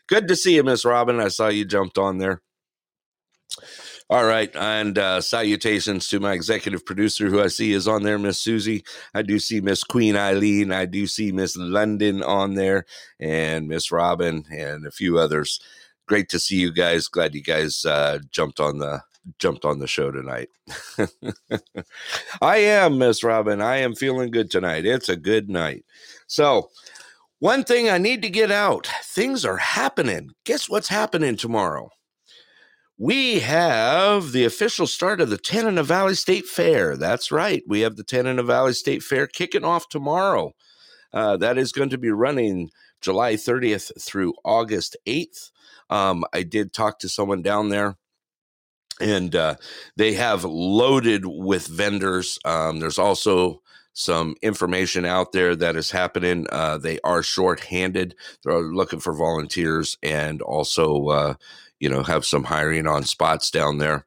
Good 0.09 0.29
to 0.29 0.37
see 0.37 0.57
you, 0.57 0.65
Miss 0.65 0.85
Robin. 0.85 1.21
I 1.21 1.29
saw 1.29 1.49
you 1.49 1.65
jumped 1.65 1.97
on 1.97 2.19
there. 2.19 2.43
All 4.11 4.25
right, 4.25 4.51
and 4.57 4.97
uh, 4.97 5.21
salutations 5.21 6.09
to 6.09 6.19
my 6.19 6.33
executive 6.33 6.85
producer, 6.87 7.29
who 7.29 7.43
I 7.43 7.49
see 7.49 7.73
is 7.73 7.87
on 7.87 8.05
there, 8.05 8.19
Miss 8.19 8.41
Susie. 8.41 8.83
I 9.15 9.21
do 9.21 9.39
see 9.39 9.61
Miss 9.61 9.85
Queen 9.85 10.17
Eileen. 10.17 10.73
I 10.73 10.87
do 10.87 11.07
see 11.07 11.31
Miss 11.31 11.57
London 11.57 12.23
on 12.23 12.55
there, 12.55 12.87
and 13.21 13.69
Miss 13.69 13.93
Robin, 13.93 14.45
and 14.51 14.87
a 14.87 14.91
few 14.91 15.19
others. 15.19 15.61
Great 16.07 16.31
to 16.31 16.39
see 16.39 16.57
you 16.57 16.73
guys. 16.73 17.07
Glad 17.07 17.35
you 17.35 17.43
guys 17.43 17.85
uh, 17.85 18.19
jumped 18.31 18.61
on 18.61 18.79
the 18.79 19.03
jumped 19.39 19.65
on 19.65 19.79
the 19.79 19.87
show 19.87 20.11
tonight. 20.11 20.49
I 22.43 22.59
am 22.59 22.99
Miss 22.99 23.23
Robin. 23.23 23.61
I 23.61 23.79
am 23.79 23.95
feeling 23.95 24.31
good 24.31 24.51
tonight. 24.51 24.87
It's 24.87 25.09
a 25.09 25.17
good 25.17 25.49
night. 25.49 25.85
So, 26.27 26.71
one 27.41 27.63
thing 27.65 27.89
I 27.89 27.99
need 27.99 28.23
to 28.23 28.31
get 28.31 28.51
out 28.51 28.89
things 29.05 29.45
are 29.45 29.59
happening. 29.59 30.31
Guess 30.45 30.69
what's 30.69 30.89
happening 30.89 31.37
tomorrow? 31.37 31.91
We 33.01 33.39
have 33.41 34.33
the 34.33 34.45
official 34.45 34.89
start 34.89 35.21
of 35.21 35.31
the 35.31 35.39
Tanana 35.39 35.85
Valley 35.85 36.15
State 36.15 36.47
Fair. 36.47 36.97
That's 36.97 37.31
right. 37.31 37.63
We 37.69 37.81
have 37.81 37.95
the 37.95 38.03
Tanana 38.03 38.43
Valley 38.43 38.73
State 38.73 39.05
Fair 39.05 39.29
kicking 39.29 39.65
off 39.65 39.89
tomorrow. 39.89 40.53
Uh, 41.13 41.37
that 41.37 41.59
is 41.59 41.71
going 41.71 41.91
to 41.91 41.99
be 41.99 42.11
running 42.11 42.71
July 43.01 43.35
30th 43.35 43.93
through 44.03 44.35
August 44.45 44.97
8th. 45.07 45.53
Um, 45.91 46.25
I 46.33 46.43
did 46.43 46.73
talk 46.73 46.99
to 46.99 47.09
someone 47.09 47.41
down 47.41 47.69
there 47.69 47.97
and 49.01 49.35
uh, 49.35 49.55
they 49.97 50.15
have 50.15 50.45
loaded 50.45 51.25
with 51.27 51.67
vendors. 51.67 52.39
Um, 52.45 52.81
there's 52.81 52.99
also 52.99 53.63
some 53.93 54.37
information 54.43 55.05
out 55.05 55.33
there 55.33 55.57
that 55.57 55.75
is 55.75 55.91
happening. 55.91 56.47
Uh, 56.51 56.79
they 56.79 57.01
are 57.03 57.23
short-handed. 57.23 58.15
They're 58.45 58.61
looking 58.61 59.01
for 59.01 59.13
volunteers 59.13 59.99
and 60.03 60.41
also, 60.41 61.09
uh, 61.09 61.35
you 61.81 61.89
know, 61.89 62.05
have 62.05 62.25
some 62.25 62.45
hiring 62.45 62.87
on 62.87 63.03
spots 63.03 63.51
down 63.51 63.79
there. 63.79 64.07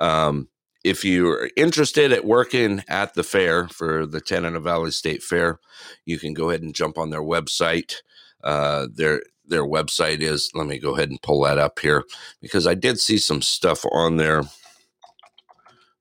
Um, 0.00 0.48
if 0.84 1.04
you're 1.04 1.50
interested 1.56 2.12
at 2.12 2.24
working 2.24 2.82
at 2.88 3.14
the 3.14 3.22
fair 3.22 3.68
for 3.68 4.06
the 4.06 4.20
Tanana 4.20 4.60
Valley 4.60 4.90
State 4.90 5.22
Fair, 5.22 5.60
you 6.04 6.18
can 6.18 6.34
go 6.34 6.50
ahead 6.50 6.62
and 6.62 6.74
jump 6.74 6.98
on 6.98 7.10
their 7.10 7.22
website. 7.22 7.96
Uh, 8.42 8.86
their 8.92 9.22
their 9.48 9.64
website 9.64 10.20
is. 10.20 10.50
Let 10.54 10.66
me 10.66 10.78
go 10.78 10.94
ahead 10.94 11.10
and 11.10 11.22
pull 11.22 11.42
that 11.42 11.58
up 11.58 11.78
here 11.78 12.04
because 12.40 12.66
I 12.66 12.74
did 12.74 13.00
see 13.00 13.18
some 13.18 13.42
stuff 13.42 13.84
on 13.92 14.16
there 14.16 14.42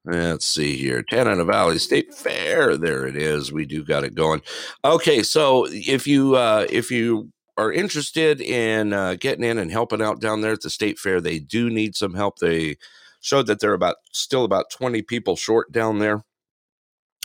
Let's 0.08 0.46
see 0.46 0.78
here. 0.78 1.04
Tanana 1.04 1.44
Valley 1.44 1.78
State 1.80 2.14
Fair. 2.14 2.78
There 2.78 3.06
it 3.06 3.18
is. 3.18 3.52
We 3.52 3.66
do 3.66 3.84
got 3.84 4.06
it 4.06 4.16
going. 4.16 4.42
Okay, 4.86 5.22
so 5.22 5.68
if 5.70 6.08
you 6.08 6.36
uh 6.36 6.66
if 6.70 6.90
you 6.90 7.32
are 7.58 7.74
interested 7.74 8.40
in 8.40 8.94
uh, 8.94 9.16
getting 9.16 9.44
in 9.44 9.58
and 9.58 9.72
helping 9.72 10.02
out 10.02 10.22
down 10.22 10.42
there 10.42 10.54
at 10.54 10.62
the 10.62 10.70
state 10.70 10.98
fair, 11.00 11.20
they 11.20 11.40
do 11.40 11.70
need 11.70 11.96
some 11.96 12.14
help. 12.14 12.38
They 12.38 12.78
showed 13.20 13.48
that 13.48 13.60
they're 13.60 13.74
about 13.74 13.98
still 14.14 14.46
about 14.46 14.70
20 14.70 15.02
people 15.02 15.36
short 15.36 15.72
down 15.72 16.00
there. 16.00 16.24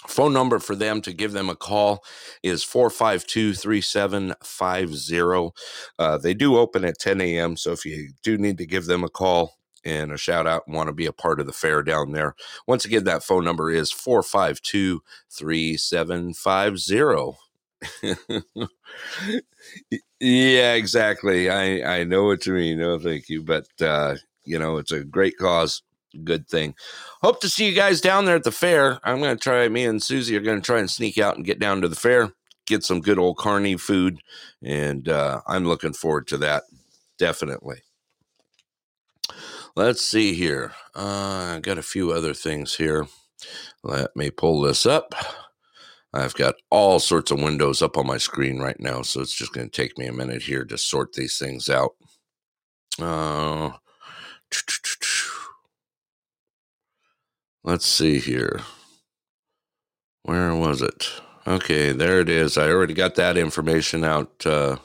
Phone 0.09 0.33
number 0.33 0.59
for 0.59 0.75
them 0.75 1.01
to 1.03 1.13
give 1.13 1.33
them 1.33 1.49
a 1.49 1.57
call 1.57 2.05
is 2.43 2.65
452 2.65 3.55
3750. 3.55 5.51
Uh, 5.99 6.19
they 6.19 6.35
do 6.35 6.57
open 6.57 6.85
at 6.85 6.99
10 6.99 7.21
a.m. 7.21 7.57
So 7.57 7.73
if 7.73 7.85
you 7.85 8.11
do 8.23 8.37
need 8.37 8.59
to 8.59 8.67
give 8.67 8.87
them 8.87 9.05
a 9.05 9.09
call, 9.09 9.55
and 9.85 10.13
a 10.13 10.17
shout 10.17 10.47
out 10.47 10.63
and 10.67 10.77
want 10.77 10.89
to 10.89 10.93
be 10.93 11.07
a 11.07 11.13
part 11.13 11.41
of 11.41 11.47
the 11.47 11.53
fair 11.53 11.83
down 11.83 12.13
there, 12.13 12.35
once 12.67 12.85
again, 12.85 13.05
that 13.05 13.25
phone 13.25 13.45
number 13.45 13.71
is 13.71 13.91
452 13.91 15.03
3750. 15.31 17.39
yeah, 20.21 20.75
exactly. 20.75 21.51
I, 21.51 22.01
I 22.01 22.05
know 22.05 22.25
what 22.25 22.47
you 22.47 22.55
mean. 22.55 22.79
No, 22.79 22.99
thank 22.99 23.29
you. 23.29 23.43
But, 23.43 23.67
uh, 23.81 24.17
you 24.45 24.59
know, 24.59 24.79
it's 24.79 24.93
a 24.93 25.05
great 25.05 25.37
cause. 25.37 25.83
Good 26.25 26.49
thing. 26.49 26.75
Hope 27.23 27.41
to 27.41 27.49
see 27.49 27.67
you 27.67 27.75
guys 27.75 28.01
down 28.01 28.25
there 28.25 28.37
at 28.37 28.45
the 28.45 28.53
fair. 28.53 29.01
I'm 29.03 29.21
going 29.21 29.37
to 29.37 29.43
try, 29.43 29.69
me 29.69 29.85
and 29.85 30.03
Susie 30.03 30.37
are 30.37 30.41
going 30.41 30.61
to 30.61 30.65
try 30.65 30.79
and 30.79 30.91
sneak 30.91 31.19
out 31.19 31.37
and 31.37 31.45
get 31.45 31.59
down 31.59 31.81
to 31.81 31.89
the 31.89 31.97
fair, 31.97 32.33
get 32.67 32.85
some 32.85 33.01
good 33.01 33.19
old 33.19 33.39
carny 33.39 33.77
food. 33.77 34.21
And 34.63 35.09
uh, 35.09 35.41
I'm 35.47 35.65
looking 35.65 35.95
forward 35.95 36.27
to 36.29 36.39
that. 36.39 36.65
Definitely. 37.19 37.83
Let's 39.75 40.03
see 40.03 40.35
here. 40.35 40.73
Uh, 40.95 41.55
I 41.57 41.61
got 41.63 41.79
a 41.79 41.83
few 41.83 42.13
other 42.13 42.35
things 42.35 42.75
here. 42.77 43.07
Let 43.83 44.15
me 44.15 44.31
pull 44.31 44.61
this 44.61 44.85
up. 44.85 45.15
I've 46.13 46.35
got 46.35 46.57
all 46.71 46.99
sorts 46.99 47.31
of 47.31 47.41
windows 47.41 47.81
up 47.81 47.97
on 47.97 48.07
my 48.07 48.19
screen 48.19 48.59
right 48.59 48.79
now, 48.79 49.01
so 49.01 49.23
it's 49.23 49.35
just 49.35 49.55
going 49.55 49.71
to 49.71 49.73
take 49.75 49.97
me 49.97 50.07
a 50.07 50.13
minute 50.13 50.43
here 50.43 50.65
to 50.67 50.77
sort 50.77 51.15
these 51.15 51.39
things 51.39 51.71
out. 51.71 51.93
Uh, 53.01 53.71
let's 57.65 57.87
see 57.87 58.19
here. 58.19 58.61
Where 60.23 60.55
was 60.55 60.83
it? 60.83 61.09
Okay, 61.47 61.93
there 61.93 62.21
it 62.21 62.29
is. 62.29 62.59
I 62.59 62.71
already 62.71 62.95
got 62.95 63.17
that 63.17 63.37
information 63.37 64.05
out. 64.05 64.47
Uh, 64.47 64.77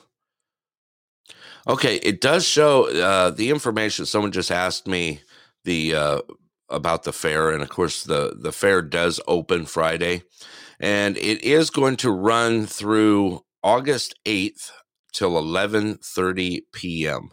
okay, 1.68 1.98
it 1.98 2.22
does 2.22 2.46
show 2.46 2.90
uh, 2.90 3.32
the 3.32 3.50
information. 3.50 4.06
Someone 4.06 4.32
just 4.32 4.52
asked 4.52 4.88
me 4.88 5.22
the 5.66 5.96
uh, 5.96 6.22
about 6.70 7.04
the 7.04 7.14
fair, 7.14 7.52
and 7.52 7.62
of 7.64 7.70
course 7.70 8.04
the 8.04 8.36
the 8.40 8.52
fair 8.52 8.82
does 8.82 9.20
open 9.28 9.66
Friday 9.66 10.24
and 10.80 11.18
it 11.18 11.44
is 11.44 11.70
going 11.70 11.96
to 11.98 12.12
run 12.12 12.66
through 12.66 13.42
August 13.64 14.16
8th 14.26 14.72
till 15.14 15.32
11:30 15.34 16.62
p.m. 16.74 17.32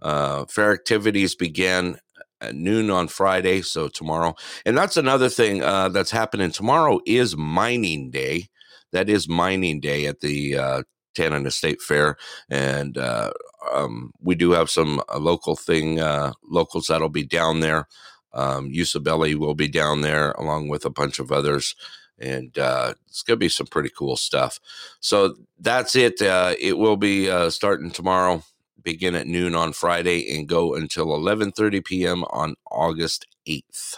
Uh, 0.00 0.46
fair 0.46 0.72
activities 0.72 1.34
began 1.34 1.98
at 2.40 2.54
noon 2.54 2.90
on 2.90 3.08
Friday, 3.08 3.62
so 3.62 3.88
tomorrow. 3.88 4.34
And 4.64 4.76
that's 4.76 4.96
another 4.96 5.28
thing 5.28 5.62
uh, 5.62 5.88
that's 5.88 6.10
happening. 6.10 6.50
Tomorrow 6.50 7.00
is 7.06 7.36
mining 7.36 8.10
day. 8.10 8.48
That 8.92 9.08
is 9.08 9.28
mining 9.28 9.80
day 9.80 10.06
at 10.06 10.20
the 10.20 10.56
uh, 10.56 10.82
Tanana 11.14 11.50
State 11.50 11.82
Fair, 11.82 12.16
and 12.48 12.96
uh, 12.96 13.32
um, 13.72 14.12
we 14.20 14.34
do 14.34 14.52
have 14.52 14.70
some 14.70 15.02
uh, 15.12 15.18
local 15.18 15.56
thing 15.56 16.00
uh, 16.00 16.32
locals 16.48 16.86
that'll 16.86 17.08
be 17.08 17.24
down 17.24 17.60
there. 17.60 17.86
Um, 18.32 18.70
Usibelli 18.70 19.34
will 19.34 19.54
be 19.54 19.68
down 19.68 20.02
there 20.02 20.32
along 20.32 20.68
with 20.68 20.84
a 20.84 20.90
bunch 20.90 21.18
of 21.18 21.32
others 21.32 21.74
and 22.20 22.58
uh, 22.58 22.94
it's 23.06 23.22
going 23.22 23.36
to 23.36 23.38
be 23.38 23.48
some 23.48 23.66
pretty 23.66 23.90
cool 23.96 24.16
stuff. 24.16 24.58
So 25.00 25.36
that's 25.58 25.94
it. 25.94 26.20
It 26.20 26.76
will 26.76 26.96
be 26.96 27.30
starting 27.50 27.90
tomorrow, 27.90 28.42
begin 28.88 29.14
at 29.14 29.26
noon 29.26 29.54
on 29.54 29.74
Friday, 29.74 30.34
and 30.34 30.48
go 30.48 30.74
until 30.74 31.08
11:30 31.08 31.84
p.m. 31.84 32.24
on 32.30 32.54
August 32.70 33.26
8th. 33.46 33.96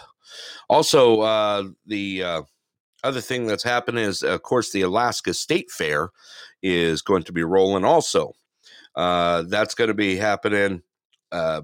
Also, 0.69 1.21
uh, 1.21 1.63
the 1.85 2.21
uh, 2.21 2.41
other 3.05 3.21
thing 3.21 3.47
that's 3.47 3.63
happening 3.63 4.03
is, 4.03 4.21
of 4.21 4.41
course, 4.41 4.71
the 4.71 4.81
Alaska 4.81 5.33
State 5.33 5.71
Fair 5.71 6.09
is 6.61 7.01
going 7.01 7.23
to 7.23 7.31
be 7.31 7.43
rolling. 7.43 7.85
Also, 7.85 8.33
uh, 8.95 9.43
that's 9.47 9.75
going 9.75 9.87
to 9.87 9.93
be 9.93 10.17
happening 10.17 10.81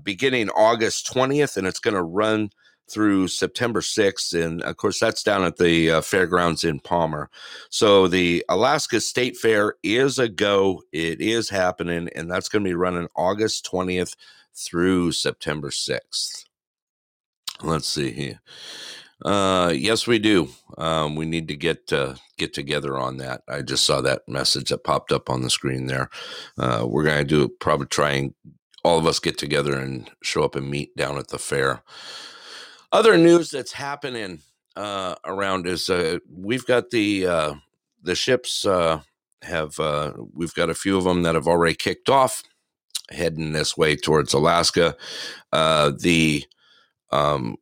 beginning 0.03 0.49
August 0.51 1.11
20th, 1.13 1.57
and 1.57 1.67
it's 1.67 1.81
going 1.81 1.95
to 1.95 2.03
run 2.03 2.49
through 2.89 3.27
September 3.27 3.81
6th. 3.81 4.41
And 4.41 4.61
of 4.63 4.77
course, 4.77 4.99
that's 4.99 5.23
down 5.23 5.43
at 5.43 5.57
the 5.57 5.91
uh, 5.91 6.01
fairgrounds 6.01 6.63
in 6.63 6.79
Palmer. 6.79 7.29
So 7.69 8.07
the 8.07 8.45
Alaska 8.49 9.01
State 9.01 9.37
Fair 9.37 9.75
is 9.83 10.19
a 10.19 10.29
go. 10.29 10.83
It 10.91 11.21
is 11.21 11.49
happening, 11.49 12.09
and 12.15 12.29
that's 12.29 12.49
going 12.49 12.63
to 12.63 12.69
be 12.69 12.75
running 12.75 13.07
August 13.15 13.67
20th 13.71 14.15
through 14.55 15.11
September 15.11 15.69
6th. 15.69 16.45
Let's 17.63 17.87
see 17.87 18.11
here. 18.11 18.41
Uh, 19.25 19.73
yes, 19.75 20.05
we 20.05 20.19
do. 20.19 20.49
Um, 20.77 21.15
we 21.15 21.25
need 21.25 21.47
to 21.47 21.55
get 21.55 21.91
uh, 21.91 22.13
get 22.37 22.53
together 22.53 22.97
on 22.97 23.17
that. 23.17 23.41
I 23.49 23.63
just 23.63 23.83
saw 23.83 23.99
that 24.01 24.27
message 24.27 24.69
that 24.69 24.83
popped 24.83 25.11
up 25.11 25.27
on 25.29 25.41
the 25.41 25.49
screen 25.49 25.87
there. 25.87 26.11
Uh, 26.57 26.85
we're 26.87 27.03
gonna 27.03 27.23
do 27.23 27.47
probably 27.47 27.87
try 27.87 28.11
and 28.11 28.33
all 28.83 28.99
of 28.99 29.07
us 29.07 29.19
get 29.19 29.37
together 29.37 29.77
and 29.77 30.09
show 30.21 30.43
up 30.43 30.55
and 30.55 30.69
meet 30.69 30.95
down 30.95 31.17
at 31.17 31.29
the 31.29 31.39
fair. 31.39 31.81
Other 32.91 33.17
news 33.17 33.51
that's 33.51 33.73
happening 33.73 34.39
uh, 34.75 35.15
around 35.25 35.67
is 35.67 35.89
uh, 35.89 36.19
we've 36.31 36.65
got 36.65 36.89
the 36.89 37.27
uh, 37.27 37.53
the 38.01 38.15
ships 38.15 38.65
uh, 38.65 39.01
have 39.41 39.77
uh, 39.79 40.13
we've 40.33 40.53
got 40.53 40.69
a 40.69 40.75
few 40.75 40.97
of 40.97 41.03
them 41.03 41.23
that 41.23 41.35
have 41.35 41.47
already 41.47 41.75
kicked 41.75 42.09
off, 42.09 42.43
heading 43.09 43.51
this 43.51 43.75
way 43.75 43.95
towards 43.95 44.33
Alaska. 44.33 44.95
Uh, 45.51 45.91
the 45.99 46.45
um, 47.11 47.57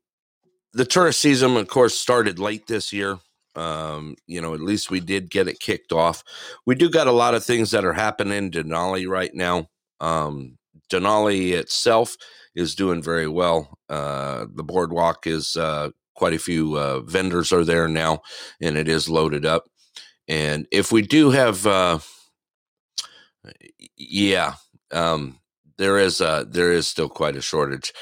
the 0.73 0.85
tourist 0.85 1.21
season, 1.21 1.57
of 1.57 1.67
course, 1.67 1.95
started 1.95 2.37
late 2.37 2.67
this 2.67 2.93
year. 2.93 3.17
Um, 3.55 4.17
you 4.27 4.41
know, 4.41 4.53
at 4.53 4.59
least 4.59 4.91
we 4.91 4.99
did 4.99 5.31
get 5.31 5.47
it 5.47 5.59
kicked 5.59 5.91
off. 5.91 6.23
We 6.65 6.75
do 6.75 6.89
got 6.89 7.07
a 7.07 7.11
lot 7.11 7.33
of 7.33 7.43
things 7.43 7.71
that 7.71 7.85
are 7.85 7.93
happening 7.93 8.37
in 8.37 8.51
Denali 8.51 9.07
right 9.07 9.33
now. 9.33 9.69
Um, 10.01 10.57
Denali 10.91 11.53
itself 11.53 12.15
is 12.55 12.75
doing 12.75 13.01
very 13.01 13.27
well. 13.27 13.77
Uh, 13.89 14.45
the 14.53 14.63
boardwalk 14.63 15.27
is 15.27 15.57
uh, 15.57 15.89
quite 16.15 16.33
a 16.33 16.39
few 16.39 16.77
uh, 16.77 17.01
vendors 17.01 17.51
are 17.51 17.65
there 17.65 17.87
now, 17.87 18.21
and 18.61 18.77
it 18.77 18.87
is 18.87 19.09
loaded 19.09 19.45
up. 19.45 19.65
And 20.27 20.65
if 20.71 20.91
we 20.91 21.01
do 21.01 21.31
have, 21.31 21.67
uh, 21.67 21.99
yeah, 23.97 24.55
um, 24.91 25.39
there 25.77 25.97
is 25.97 26.21
uh, 26.21 26.45
there 26.47 26.71
is 26.71 26.87
still 26.87 27.09
quite 27.09 27.35
a 27.35 27.41
shortage. 27.41 27.93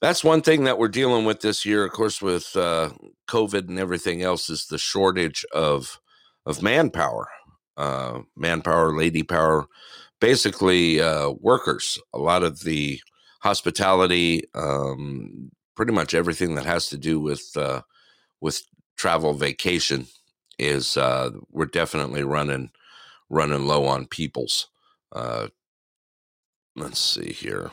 That's 0.00 0.24
one 0.24 0.40
thing 0.40 0.64
that 0.64 0.78
we're 0.78 0.88
dealing 0.88 1.26
with 1.26 1.42
this 1.42 1.66
year, 1.66 1.84
of 1.84 1.92
course, 1.92 2.22
with 2.22 2.56
uh, 2.56 2.90
COVID 3.28 3.68
and 3.68 3.78
everything 3.78 4.22
else, 4.22 4.48
is 4.48 4.66
the 4.66 4.78
shortage 4.78 5.44
of 5.52 6.00
of 6.46 6.62
manpower, 6.62 7.28
manpower, 8.34 8.96
lady 8.96 9.22
power, 9.22 9.66
basically 10.20 10.98
workers. 11.40 11.98
A 12.14 12.18
lot 12.18 12.42
of 12.42 12.60
the 12.60 12.98
hospitality, 13.40 14.44
um, 14.54 15.50
pretty 15.74 15.92
much 15.92 16.14
everything 16.14 16.54
that 16.54 16.66
has 16.66 16.88
to 16.88 16.96
do 16.98 17.20
with 17.20 17.56
uh, 17.56 17.82
with 18.40 18.62
travel 18.96 19.34
vacation 19.34 20.06
is 20.58 20.96
uh, 20.96 21.30
we're 21.50 21.66
definitely 21.66 22.22
running 22.22 22.70
running 23.28 23.66
low 23.66 23.86
on 23.86 24.06
peoples. 24.06 24.68
Uh, 25.12 25.48
let's 26.76 27.00
see 27.00 27.32
here. 27.32 27.70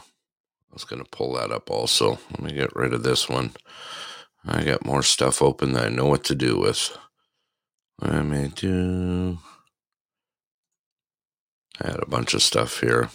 I 0.70 0.74
was 0.74 0.84
going 0.84 1.04
to 1.04 1.10
pull 1.10 1.34
that 1.34 1.52
up 1.52 1.70
also. 1.70 2.20
Let 2.32 2.42
me 2.42 2.52
get 2.52 2.76
rid 2.76 2.94
of 2.94 3.04
this 3.04 3.28
one. 3.28 3.52
I 4.46 4.64
got 4.64 4.86
more 4.86 5.04
stuff 5.04 5.42
open 5.42 5.74
that 5.74 5.88
I 5.88 5.90
know 5.90 6.06
what 6.06 6.24
to 6.26 6.36
do 6.36 6.58
with. 6.58 6.98
Let 8.02 8.26
me 8.26 8.52
do. 8.56 9.40
I 11.82 11.92
had 11.92 12.02
a 12.02 12.08
bunch 12.08 12.34
of 12.34 12.42
stuff 12.42 12.80
here. 12.80 13.10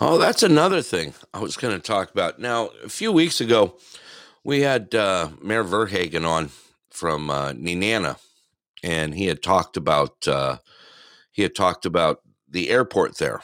Oh, 0.00 0.18
that's 0.18 0.42
another 0.42 0.82
thing 0.82 1.14
I 1.32 1.38
was 1.40 1.56
going 1.56 1.74
to 1.74 1.80
talk 1.80 2.10
about. 2.10 2.38
Now, 2.38 2.70
a 2.84 2.88
few 2.88 3.10
weeks 3.12 3.40
ago, 3.40 3.78
we 4.44 4.60
had 4.60 4.94
uh, 4.94 5.30
Mayor 5.42 5.64
Verhagen 5.64 6.24
on 6.24 6.50
from 6.90 7.30
uh, 7.30 7.52
Nenana, 7.52 8.18
and 8.82 9.14
he 9.14 9.26
had 9.26 9.42
talked 9.42 9.76
about 9.76 10.28
uh, 10.28 10.58
he 11.32 11.42
had 11.42 11.54
talked 11.54 11.86
about 11.86 12.20
the 12.48 12.68
airport 12.68 13.16
there 13.18 13.40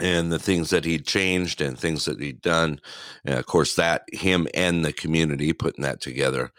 and 0.00 0.30
the 0.30 0.38
things 0.38 0.70
that 0.70 0.84
he'd 0.84 1.06
changed 1.06 1.60
and 1.60 1.78
things 1.78 2.04
that 2.04 2.20
he'd 2.20 2.40
done. 2.40 2.80
And 3.24 3.38
of 3.38 3.46
course, 3.46 3.74
that 3.74 4.04
him 4.12 4.46
and 4.54 4.84
the 4.84 4.92
community 4.92 5.52
putting 5.52 5.82
that 5.82 6.00
together. 6.00 6.52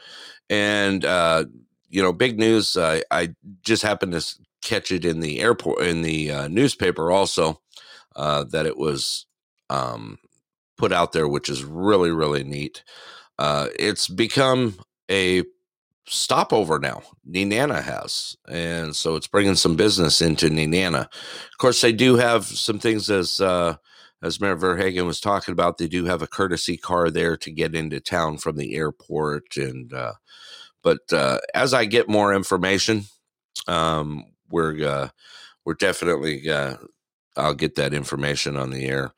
And 0.50 1.06
uh, 1.06 1.46
you 1.90 2.02
know, 2.02 2.12
big 2.12 2.38
news. 2.38 2.76
I 2.78 3.36
just 3.64 3.84
happened 3.84 4.12
to 4.14 4.26
catch 4.62 4.92
it 4.92 5.06
in 5.06 5.22
the 5.22 5.40
airport 5.40 5.82
in 5.82 6.02
the 6.02 6.32
uh, 6.32 6.48
newspaper 6.50 7.12
also 7.12 7.62
uh, 8.20 8.44
that 8.44 8.66
it 8.66 8.78
was 8.78 9.26
um, 9.70 10.20
put 10.78 10.92
out 10.92 11.14
there, 11.14 11.28
which 11.28 11.48
is 11.48 11.64
really, 11.64 12.12
really 12.12 12.44
neat. 12.44 12.84
Uh, 13.38 13.70
it's 13.80 14.10
become 14.10 14.78
a 15.10 15.44
stopover 16.06 16.80
now. 16.80 17.02
Nenana 17.26 17.82
has, 17.82 18.36
and 18.50 18.94
so 18.94 19.16
it's 19.16 19.28
bringing 19.28 19.56
some 19.56 19.78
business 19.78 20.22
into 20.22 20.50
Nenana. 20.50 21.04
Of 21.04 21.58
course, 21.60 21.80
they 21.80 21.94
do 21.94 22.18
have 22.18 22.44
some 22.44 22.78
things 22.78 23.10
as 23.10 23.40
uh, 23.40 23.78
as 24.22 24.42
Mayor 24.42 24.58
Verhagen 24.58 25.06
was 25.06 25.22
talking 25.22 25.54
about. 25.54 25.78
They 25.78 25.88
do 25.88 26.04
have 26.04 26.22
a 26.22 26.28
courtesy 26.28 26.76
car 26.76 27.10
there 27.10 27.38
to 27.38 27.52
get 27.52 27.74
into 27.74 28.02
town 28.02 28.38
from 28.38 28.58
the 28.58 28.76
airport, 28.76 29.56
and 29.56 29.94
uh, 29.94 30.16
but 30.84 31.14
uh, 31.14 31.40
as 31.56 31.74
I 31.74 31.86
get 31.86 32.10
more 32.10 32.34
information, 32.34 33.06
um, 33.66 34.26
we're 34.50 34.86
uh, 34.86 35.10
we're 35.64 35.76
definitely 35.76 36.50
uh, 36.50 36.76
I'll 37.40 37.54
get 37.56 37.76
that 37.76 37.94
information 37.94 38.56
on 38.58 38.72
the 38.72 38.86
air. 38.86 39.14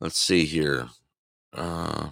let's 0.00 0.18
see 0.18 0.44
here. 0.44 0.88
Uh, 1.52 2.10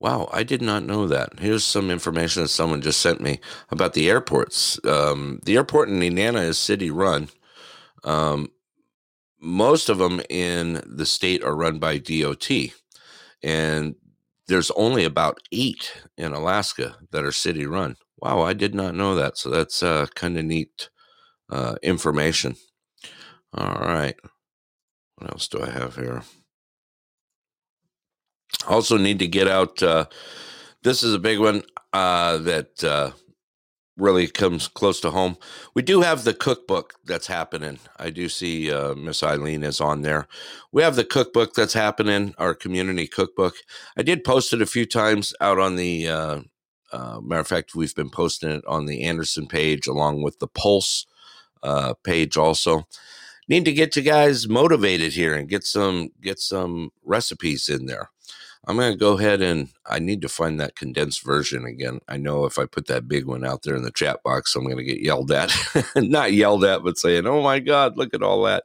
wow, 0.00 0.28
I 0.32 0.42
did 0.42 0.62
not 0.62 0.84
know 0.84 1.06
that. 1.06 1.38
Here's 1.38 1.64
some 1.64 1.90
information 1.90 2.42
that 2.42 2.48
someone 2.48 2.82
just 2.82 3.00
sent 3.00 3.20
me 3.20 3.40
about 3.70 3.92
the 3.94 4.08
airports. 4.10 4.80
Um, 4.84 5.40
the 5.44 5.56
airport 5.56 5.88
in 5.88 6.00
Nenana 6.00 6.44
is 6.44 6.58
city 6.58 6.90
run. 6.90 7.28
Um, 8.04 8.50
most 9.40 9.88
of 9.88 9.98
them 9.98 10.20
in 10.28 10.82
the 10.86 11.06
state 11.06 11.42
are 11.44 11.56
run 11.56 11.78
by 11.78 11.98
DOT, 11.98 12.50
and 13.42 13.94
there's 14.48 14.70
only 14.72 15.04
about 15.04 15.38
eight 15.52 15.92
in 16.16 16.32
Alaska 16.32 16.96
that 17.12 17.24
are 17.24 17.32
city 17.32 17.66
run. 17.66 17.96
Wow, 18.18 18.42
I 18.42 18.52
did 18.52 18.74
not 18.74 18.94
know 18.94 19.14
that. 19.14 19.38
So 19.38 19.48
that's 19.48 19.82
uh, 19.82 20.06
kind 20.14 20.36
of 20.36 20.44
neat 20.44 20.90
uh, 21.50 21.76
information. 21.82 22.56
All 23.52 23.80
right. 23.80 24.16
What 25.16 25.32
else 25.32 25.48
do 25.48 25.62
I 25.62 25.70
have 25.70 25.96
here? 25.96 26.22
Also, 28.68 28.96
need 28.96 29.18
to 29.18 29.26
get 29.26 29.48
out. 29.48 29.82
Uh, 29.82 30.06
this 30.82 31.02
is 31.02 31.14
a 31.14 31.18
big 31.18 31.38
one 31.38 31.62
uh, 31.92 32.38
that 32.38 32.82
uh, 32.84 33.10
really 33.96 34.26
comes 34.26 34.68
close 34.68 35.00
to 35.00 35.10
home. 35.10 35.36
We 35.74 35.82
do 35.82 36.00
have 36.00 36.24
the 36.24 36.34
cookbook 36.34 36.94
that's 37.04 37.26
happening. 37.26 37.78
I 37.98 38.10
do 38.10 38.28
see 38.28 38.72
uh, 38.72 38.94
Miss 38.94 39.22
Eileen 39.22 39.62
is 39.62 39.80
on 39.80 40.02
there. 40.02 40.26
We 40.72 40.82
have 40.82 40.96
the 40.96 41.04
cookbook 41.04 41.54
that's 41.54 41.74
happening, 41.74 42.34
our 42.38 42.54
community 42.54 43.06
cookbook. 43.06 43.56
I 43.96 44.02
did 44.02 44.24
post 44.24 44.52
it 44.52 44.62
a 44.62 44.66
few 44.66 44.86
times 44.86 45.34
out 45.40 45.58
on 45.58 45.76
the. 45.76 46.08
Uh, 46.08 46.40
uh, 46.92 47.20
matter 47.20 47.40
of 47.40 47.46
fact, 47.46 47.76
we've 47.76 47.94
been 47.94 48.10
posting 48.10 48.50
it 48.50 48.64
on 48.66 48.86
the 48.86 49.04
Anderson 49.04 49.46
page 49.46 49.86
along 49.86 50.24
with 50.24 50.40
the 50.40 50.48
Pulse 50.48 51.06
uh, 51.62 51.94
page 52.04 52.36
also. 52.36 52.86
Need 53.48 53.64
to 53.64 53.72
get 53.72 53.96
you 53.96 54.02
guys 54.02 54.48
motivated 54.48 55.12
here 55.12 55.34
and 55.34 55.48
get 55.48 55.64
some 55.64 56.10
get 56.20 56.38
some 56.38 56.90
recipes 57.04 57.68
in 57.68 57.86
there. 57.86 58.10
I'm 58.66 58.76
going 58.76 58.92
to 58.92 58.98
go 58.98 59.18
ahead 59.18 59.40
and 59.40 59.70
I 59.86 59.98
need 59.98 60.20
to 60.22 60.28
find 60.28 60.60
that 60.60 60.76
condensed 60.76 61.24
version 61.24 61.64
again. 61.64 62.00
I 62.08 62.18
know 62.18 62.44
if 62.44 62.58
I 62.58 62.66
put 62.66 62.86
that 62.88 63.08
big 63.08 63.24
one 63.24 63.44
out 63.44 63.62
there 63.62 63.74
in 63.74 63.82
the 63.82 63.90
chat 63.90 64.22
box, 64.22 64.54
I'm 64.54 64.64
going 64.64 64.76
to 64.76 64.84
get 64.84 65.00
yelled 65.00 65.32
at. 65.32 65.52
Not 65.96 66.34
yelled 66.34 66.64
at, 66.64 66.82
but 66.82 66.98
saying, 66.98 67.26
oh 67.26 67.42
my 67.42 67.58
God, 67.58 67.96
look 67.96 68.12
at 68.12 68.22
all 68.22 68.42
that. 68.42 68.64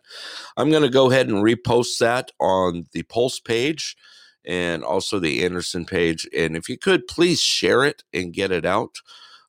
I'm 0.57 0.69
going 0.69 0.83
to 0.83 0.89
go 0.89 1.09
ahead 1.09 1.29
and 1.29 1.37
repost 1.37 1.97
that 1.99 2.31
on 2.39 2.87
the 2.91 3.03
Pulse 3.03 3.39
page 3.39 3.95
and 4.43 4.83
also 4.83 5.17
the 5.17 5.43
Anderson 5.45 5.85
page. 5.85 6.27
And 6.37 6.57
if 6.57 6.67
you 6.67 6.77
could, 6.77 7.07
please 7.07 7.39
share 7.39 7.85
it 7.85 8.03
and 8.13 8.33
get 8.33 8.51
it 8.51 8.65
out. 8.65 8.97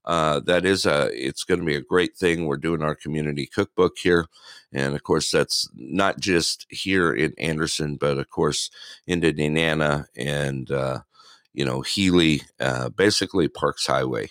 Uh, 0.06 0.40
that 0.40 0.64
is 0.64 0.86
a 0.86 1.10
it's 1.12 1.42
going 1.42 1.58
to 1.58 1.66
be 1.66 1.74
a 1.74 1.80
great 1.80 2.16
thing. 2.16 2.46
We're 2.46 2.56
doing 2.56 2.82
our 2.82 2.94
community 2.94 3.46
cookbook 3.46 3.98
here 3.98 4.26
and 4.72 4.94
of 4.94 5.02
course 5.02 5.30
that's 5.30 5.68
not 5.74 6.20
just 6.20 6.66
here 6.70 7.12
in 7.12 7.32
anderson 7.38 7.96
but 7.96 8.18
of 8.18 8.28
course 8.30 8.70
into 9.06 9.32
nenana 9.32 10.06
and 10.16 10.70
uh, 10.70 11.00
you 11.54 11.64
know 11.64 11.80
healy 11.80 12.42
uh, 12.60 12.88
basically 12.90 13.48
parks 13.48 13.86
highway 13.86 14.28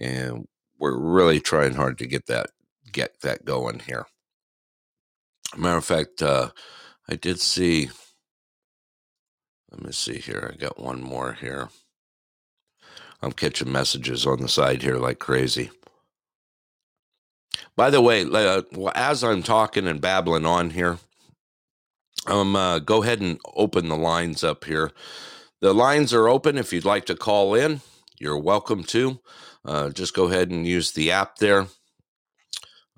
and 0.00 0.48
we're 0.78 0.98
really 0.98 1.40
trying 1.40 1.74
hard 1.74 1.98
to 1.98 2.06
get 2.06 2.26
that 2.26 2.50
get 2.90 3.20
that 3.20 3.44
going 3.44 3.78
here. 3.80 4.06
Matter 5.56 5.78
of 5.78 5.84
fact 5.84 6.22
uh, 6.22 6.50
i 7.08 7.14
did 7.14 7.38
see 7.40 7.90
let 9.70 9.84
me 9.84 9.92
see 9.92 10.18
here 10.18 10.50
i 10.52 10.56
got 10.56 10.80
one 10.80 11.02
more 11.02 11.34
here 11.34 11.68
I'm 13.22 13.32
catching 13.32 13.70
messages 13.70 14.26
on 14.26 14.40
the 14.40 14.48
side 14.48 14.82
here 14.82 14.96
like 14.96 15.20
crazy. 15.20 15.70
By 17.76 17.90
the 17.90 18.00
way, 18.00 18.24
uh, 18.24 18.62
as 18.94 19.22
I'm 19.22 19.42
talking 19.42 19.86
and 19.86 20.00
babbling 20.00 20.44
on 20.44 20.70
here, 20.70 20.98
um, 22.26 22.56
uh, 22.56 22.80
go 22.80 23.02
ahead 23.02 23.20
and 23.20 23.38
open 23.54 23.88
the 23.88 23.96
lines 23.96 24.44
up 24.44 24.64
here. 24.64 24.92
The 25.60 25.72
lines 25.72 26.12
are 26.12 26.28
open. 26.28 26.58
If 26.58 26.72
you'd 26.72 26.84
like 26.84 27.06
to 27.06 27.14
call 27.14 27.54
in, 27.54 27.80
you're 28.18 28.38
welcome 28.38 28.82
to. 28.84 29.20
Uh, 29.64 29.90
just 29.90 30.14
go 30.14 30.24
ahead 30.24 30.50
and 30.50 30.66
use 30.66 30.92
the 30.92 31.12
app 31.12 31.36
there. 31.36 31.66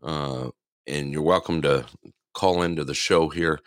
Uh, 0.02 0.50
and 0.86 1.12
you're 1.12 1.22
welcome 1.22 1.62
to 1.62 1.84
call 2.34 2.62
into 2.62 2.84
the 2.84 2.94
show 2.94 3.28
here 3.28 3.60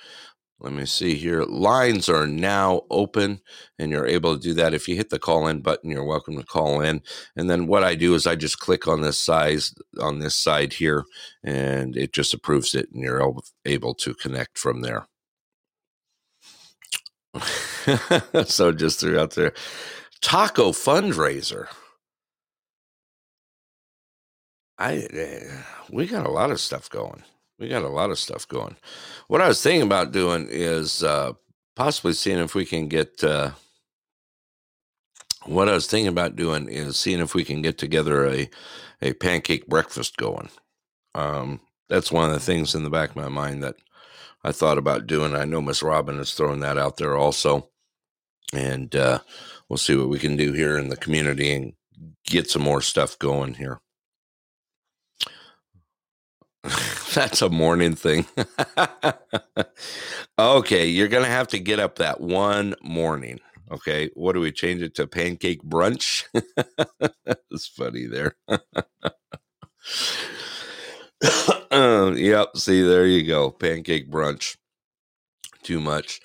let 0.59 0.73
me 0.73 0.85
see 0.85 1.15
here. 1.15 1.43
Lines 1.43 2.09
are 2.09 2.25
now 2.25 2.81
open, 2.89 3.41
and 3.77 3.91
you're 3.91 4.07
able 4.07 4.35
to 4.35 4.41
do 4.41 4.53
that. 4.55 4.73
If 4.73 4.87
you 4.87 4.95
hit 4.95 5.11
the 5.11 5.19
call 5.19 5.47
in 5.47 5.61
button, 5.61 5.91
you're 5.91 6.03
welcome 6.03 6.35
to 6.37 6.43
call 6.43 6.81
in. 6.81 7.03
And 7.35 7.47
then 7.49 7.67
what 7.67 7.83
I 7.83 7.93
do 7.93 8.15
is 8.15 8.25
I 8.25 8.35
just 8.35 8.59
click 8.59 8.87
on 8.87 9.01
this 9.01 9.19
size 9.19 9.75
on 10.01 10.19
this 10.19 10.35
side 10.35 10.73
here, 10.73 11.05
and 11.43 11.95
it 11.95 12.11
just 12.11 12.33
approves 12.33 12.73
it, 12.73 12.89
and 12.91 13.03
you're 13.03 13.35
able 13.65 13.93
to 13.95 14.13
connect 14.15 14.57
from 14.57 14.81
there. 14.81 15.07
so 18.45 18.71
just 18.71 18.99
threw 18.99 19.19
out 19.19 19.31
there, 19.31 19.53
taco 20.21 20.71
fundraiser. 20.71 21.67
I 24.79 25.07
eh, 25.11 25.63
we 25.91 26.07
got 26.07 26.25
a 26.25 26.31
lot 26.31 26.51
of 26.51 26.59
stuff 26.59 26.89
going. 26.89 27.23
We 27.59 27.69
got 27.69 27.83
a 27.83 27.89
lot 27.89 28.11
of 28.11 28.19
stuff 28.19 28.47
going. 28.47 28.75
What 29.27 29.41
I 29.41 29.47
was 29.47 29.61
thinking 29.61 29.81
about 29.81 30.11
doing 30.11 30.47
is 30.49 31.03
uh, 31.03 31.33
possibly 31.75 32.13
seeing 32.13 32.39
if 32.39 32.53
we 32.53 32.65
can 32.65 32.87
get. 32.87 33.23
Uh, 33.23 33.51
what 35.45 35.69
I 35.69 35.73
was 35.73 35.87
thinking 35.87 36.09
about 36.09 36.35
doing 36.35 36.69
is 36.69 36.97
seeing 36.97 37.19
if 37.19 37.33
we 37.33 37.43
can 37.43 37.61
get 37.61 37.77
together 37.77 38.27
a 38.27 38.49
a 39.01 39.13
pancake 39.13 39.67
breakfast 39.67 40.17
going. 40.17 40.49
Um, 41.15 41.61
that's 41.89 42.11
one 42.11 42.29
of 42.29 42.33
the 42.33 42.39
things 42.39 42.75
in 42.75 42.83
the 42.83 42.89
back 42.89 43.11
of 43.11 43.15
my 43.15 43.29
mind 43.29 43.63
that 43.63 43.75
I 44.43 44.51
thought 44.51 44.77
about 44.77 45.07
doing. 45.07 45.35
I 45.35 45.45
know 45.45 45.61
Miss 45.61 45.81
Robin 45.81 46.19
is 46.19 46.33
throwing 46.33 46.59
that 46.59 46.77
out 46.77 46.97
there 46.97 47.15
also, 47.15 47.69
and 48.53 48.95
uh, 48.95 49.19
we'll 49.67 49.77
see 49.77 49.95
what 49.95 50.09
we 50.09 50.19
can 50.19 50.35
do 50.35 50.53
here 50.53 50.77
in 50.77 50.89
the 50.89 50.97
community 50.97 51.53
and 51.53 51.73
get 52.25 52.49
some 52.49 52.61
more 52.61 52.81
stuff 52.81 53.17
going 53.17 53.55
here. 53.55 53.79
That's 57.13 57.41
a 57.41 57.49
morning 57.49 57.95
thing. 57.95 58.25
okay, 60.39 60.87
you're 60.87 61.07
going 61.07 61.23
to 61.23 61.29
have 61.29 61.47
to 61.49 61.59
get 61.59 61.79
up 61.79 61.97
that 61.97 62.19
one 62.21 62.75
morning. 62.81 63.39
Okay, 63.71 64.09
what 64.13 64.33
do 64.33 64.39
we 64.39 64.51
change 64.51 64.81
it 64.81 64.95
to? 64.95 65.07
Pancake 65.07 65.63
brunch? 65.63 66.25
It's 67.51 67.67
funny 67.67 68.05
there. 68.05 68.35
uh, 71.71 72.13
yep, 72.15 72.49
see, 72.55 72.83
there 72.83 73.07
you 73.07 73.25
go. 73.25 73.49
Pancake 73.49 74.11
brunch. 74.11 74.57
Too 75.63 75.79
much. 75.81 76.21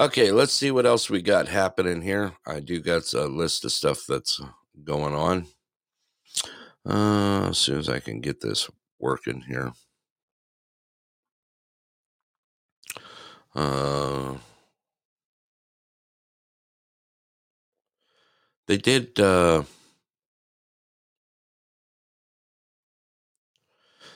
Okay, 0.00 0.32
let's 0.32 0.52
see 0.52 0.72
what 0.72 0.86
else 0.86 1.08
we 1.08 1.22
got 1.22 1.46
happening 1.48 2.02
here. 2.02 2.32
I 2.46 2.58
do 2.60 2.80
got 2.80 3.12
a 3.14 3.26
list 3.26 3.64
of 3.64 3.72
stuff 3.72 4.04
that's 4.08 4.40
going 4.82 5.14
on. 5.14 5.46
Uh, 6.84 7.48
as 7.50 7.58
soon 7.58 7.78
as 7.78 7.88
I 7.88 8.00
can 8.00 8.20
get 8.20 8.40
this 8.40 8.68
working 8.98 9.42
here. 9.42 9.72
Uh, 13.54 14.34
they 18.66 18.76
did. 18.78 19.18
Uh, 19.20 19.64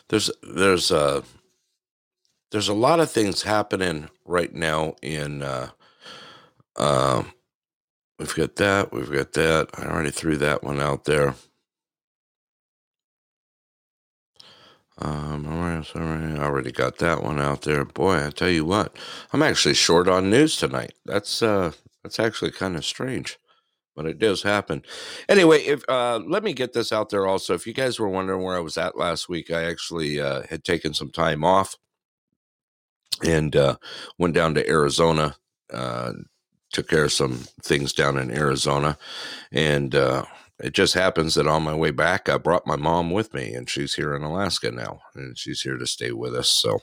there's 0.09 0.31
there's 0.43 0.91
uh, 0.91 1.23
there's 2.51 2.69
a 2.69 2.75
lot 2.75 3.01
of 3.01 3.11
things 3.11 3.43
happening 3.43 4.09
right 4.25 4.55
now 4.55 4.95
in. 5.03 5.43
Uh, 5.43 5.71
uh, 6.77 7.23
we've 8.19 8.35
got 8.35 8.57
that. 8.57 8.93
We've 8.93 9.11
got 9.11 9.33
that. 9.33 9.69
I 9.75 9.87
already 9.87 10.11
threw 10.11 10.37
that 10.39 10.63
one 10.63 10.81
out 10.81 11.05
there. 11.05 11.35
Um, 14.99 15.47
all 15.47 15.59
right, 15.59 15.95
right. 15.95 16.39
I 16.41 16.45
already 16.45 16.73
got 16.73 16.99
that 16.99 17.23
one 17.23 17.39
out 17.41 17.63
there. 17.63 17.85
Boy, 17.85 18.27
I 18.27 18.31
tell 18.31 18.49
you 18.49 18.65
what, 18.65 18.97
I'm 19.33 19.43
actually 19.43 19.75
short 19.75 20.09
on 20.09 20.31
news 20.31 20.57
tonight. 20.57 20.95
That's 21.05 21.43
uh, 21.43 21.73
that's 22.03 22.19
actually 22.19 22.53
kind 22.53 22.77
of 22.77 22.85
strange, 22.85 23.39
but 23.95 24.07
it 24.07 24.19
does 24.19 24.43
happen. 24.43 24.83
Anyway, 25.29 25.61
if 25.65 25.83
uh, 25.89 26.21
let 26.27 26.43
me 26.43 26.55
get 26.55 26.73
this 26.73 26.93
out 26.93 27.11
there 27.11 27.27
also. 27.27 27.53
If 27.55 27.67
you 27.67 27.75
guys 27.75 27.99
were 27.99 28.09
wondering 28.09 28.43
where 28.43 28.57
I 28.57 28.61
was 28.61 28.79
at 28.79 28.97
last 28.97 29.29
week, 29.29 29.51
I 29.51 29.65
actually 29.65 30.19
uh, 30.21 30.45
had 30.49 30.65
taken 30.65 30.95
some 30.95 31.11
time 31.11 31.45
off 31.45 31.77
and 33.25 33.55
uh, 33.55 33.77
went 34.19 34.35
down 34.35 34.55
to 34.55 34.69
Arizona. 34.69 35.37
Uh, 35.73 36.13
took 36.73 36.89
care 36.89 37.05
of 37.05 37.13
some 37.13 37.41
things 37.63 37.93
down 37.93 38.17
in 38.19 38.31
Arizona, 38.31 38.97
and 39.53 39.95
uh, 39.95 40.25
it 40.59 40.73
just 40.73 40.95
happens 40.95 41.35
that 41.35 41.47
on 41.47 41.63
my 41.63 41.75
way 41.75 41.91
back, 41.91 42.29
I 42.29 42.39
brought 42.39 42.67
my 42.67 42.77
mom 42.77 43.11
with 43.11 43.35
me, 43.35 43.53
and 43.55 43.69
she's 43.69 43.95
here 43.95 44.15
in 44.15 44.23
Alaska 44.23 44.71
now, 44.71 45.01
and 45.15 45.37
she's 45.37 45.61
here 45.61 45.77
to 45.77 45.87
stay 45.87 46.13
with 46.13 46.35
us. 46.35 46.49
So, 46.49 46.81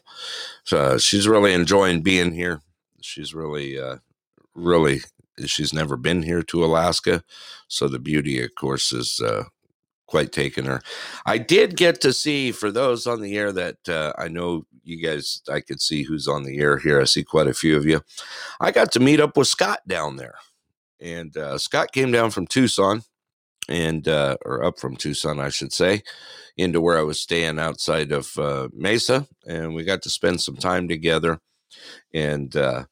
so 0.63 0.77
uh, 0.77 0.97
she's 0.99 1.27
really 1.27 1.53
enjoying 1.53 2.01
being 2.01 2.33
here. 2.33 2.61
She's 3.01 3.33
really, 3.33 3.79
uh, 3.79 3.97
really, 4.53 5.01
she's 5.45 5.73
never 5.73 5.97
been 5.97 6.21
here 6.21 6.43
to 6.43 6.63
Alaska. 6.63 7.23
So 7.67 7.87
the 7.87 7.99
beauty, 7.99 8.43
of 8.43 8.53
course, 8.55 8.93
is 8.93 9.19
uh, 9.19 9.45
quite 10.05 10.31
taken 10.31 10.65
her. 10.65 10.79
I 11.25 11.39
did 11.39 11.75
get 11.75 11.99
to 12.01 12.13
see 12.13 12.51
for 12.51 12.71
those 12.71 13.07
on 13.07 13.21
the 13.21 13.35
air 13.35 13.51
that 13.51 13.89
uh, 13.89 14.13
I 14.19 14.27
know 14.27 14.67
you 14.83 15.01
guys. 15.01 15.41
I 15.51 15.61
could 15.61 15.81
see 15.81 16.03
who's 16.03 16.27
on 16.27 16.43
the 16.43 16.59
air 16.59 16.77
here. 16.77 17.01
I 17.01 17.05
see 17.05 17.23
quite 17.23 17.47
a 17.47 17.53
few 17.53 17.75
of 17.75 17.85
you. 17.85 18.01
I 18.59 18.69
got 18.69 18.91
to 18.91 18.99
meet 18.99 19.19
up 19.19 19.35
with 19.35 19.47
Scott 19.47 19.79
down 19.87 20.17
there, 20.17 20.35
and 21.01 21.35
uh, 21.35 21.57
Scott 21.57 21.91
came 21.91 22.11
down 22.11 22.29
from 22.29 22.45
Tucson, 22.45 23.01
and 23.69 24.07
uh, 24.07 24.37
or 24.45 24.63
up 24.63 24.79
from 24.79 24.95
Tucson, 24.95 25.39
I 25.39 25.49
should 25.49 25.73
say, 25.73 26.03
into 26.57 26.81
where 26.81 26.97
I 26.97 27.03
was 27.03 27.19
staying 27.19 27.59
outside 27.59 28.11
of 28.11 28.37
uh, 28.37 28.69
Mesa, 28.73 29.27
and 29.47 29.73
we 29.73 29.83
got 29.83 30.01
to 30.03 30.09
spend 30.09 30.41
some 30.41 30.57
time 30.57 30.87
together, 30.87 31.39
and 32.13 32.55
uh, 32.55 32.85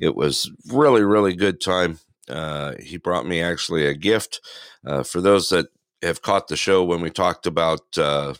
it 0.00 0.14
was 0.14 0.50
really 0.70 1.02
really 1.02 1.34
good 1.34 1.60
time. 1.60 1.98
Uh, 2.28 2.74
he 2.80 2.98
brought 2.98 3.26
me 3.26 3.40
actually 3.40 3.86
a 3.86 3.94
gift 3.94 4.40
uh, 4.86 5.02
for 5.02 5.20
those 5.20 5.48
that 5.48 5.66
have 6.02 6.22
caught 6.22 6.48
the 6.48 6.56
show 6.56 6.84
when 6.84 7.00
we 7.00 7.10
talked 7.10 7.46
about 7.46 7.96
uh, 7.96 8.34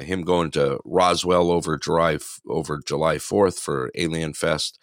him 0.00 0.22
going 0.22 0.50
to 0.50 0.78
Roswell 0.84 1.50
over 1.50 1.78
July 1.78 2.18
over 2.48 2.80
July 2.84 3.18
Fourth 3.18 3.58
for 3.58 3.90
Alien 3.94 4.34
Fest. 4.34 4.78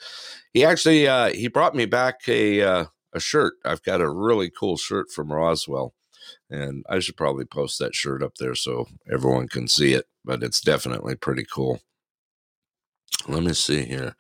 He 0.54 0.64
actually 0.66 1.08
he 1.38 1.48
brought 1.48 1.76
me 1.76 1.86
back 1.86 2.22
a 2.28 2.88
a 3.14 3.20
shirt. 3.20 3.56
I've 3.66 3.84
got 3.84 4.02
a 4.02 4.10
really 4.10 4.50
cool 4.50 4.78
shirt 4.78 5.12
from 5.12 5.32
Roswell, 5.32 5.94
and 6.52 6.86
I 6.90 7.00
should 7.00 7.18
probably 7.18 7.46
post 7.46 7.80
that 7.80 7.96
shirt 7.96 8.22
up 8.22 8.36
there 8.36 8.56
so 8.56 8.88
everyone 9.12 9.48
can 9.48 9.68
see 9.68 9.94
it. 9.94 10.06
But 10.24 10.44
it's 10.44 10.62
definitely 10.62 11.16
pretty 11.16 11.46
cool. 11.52 11.82
Let 13.28 13.44
me 13.44 13.54
see 13.54 13.86
here. 13.86 14.16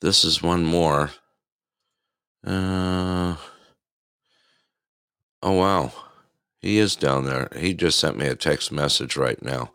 This 0.00 0.24
is 0.24 0.42
one 0.42 0.64
more. 0.64 1.10
Uh, 2.44 3.36
oh 5.42 5.52
wow. 5.52 5.92
He 6.60 6.78
is 6.78 6.96
down 6.96 7.26
there. 7.26 7.48
He 7.56 7.74
just 7.74 7.98
sent 8.00 8.16
me 8.16 8.26
a 8.26 8.34
text 8.34 8.72
message 8.72 9.16
right 9.16 9.40
now. 9.42 9.70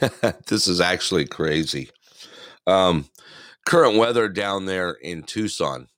this 0.46 0.68
is 0.68 0.80
actually 0.80 1.26
crazy. 1.26 1.90
Um, 2.66 3.06
current 3.66 3.96
weather 3.96 4.28
down 4.28 4.66
there 4.66 4.92
in 4.92 5.22
Tucson. 5.22 5.88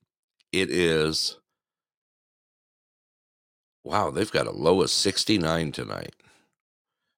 It 0.51 0.71
is 0.71 1.37
wow, 3.85 4.09
they've 4.09 4.31
got 4.31 4.47
a 4.47 4.51
low 4.51 4.81
of 4.81 4.89
69 4.89 5.71
tonight. 5.71 6.13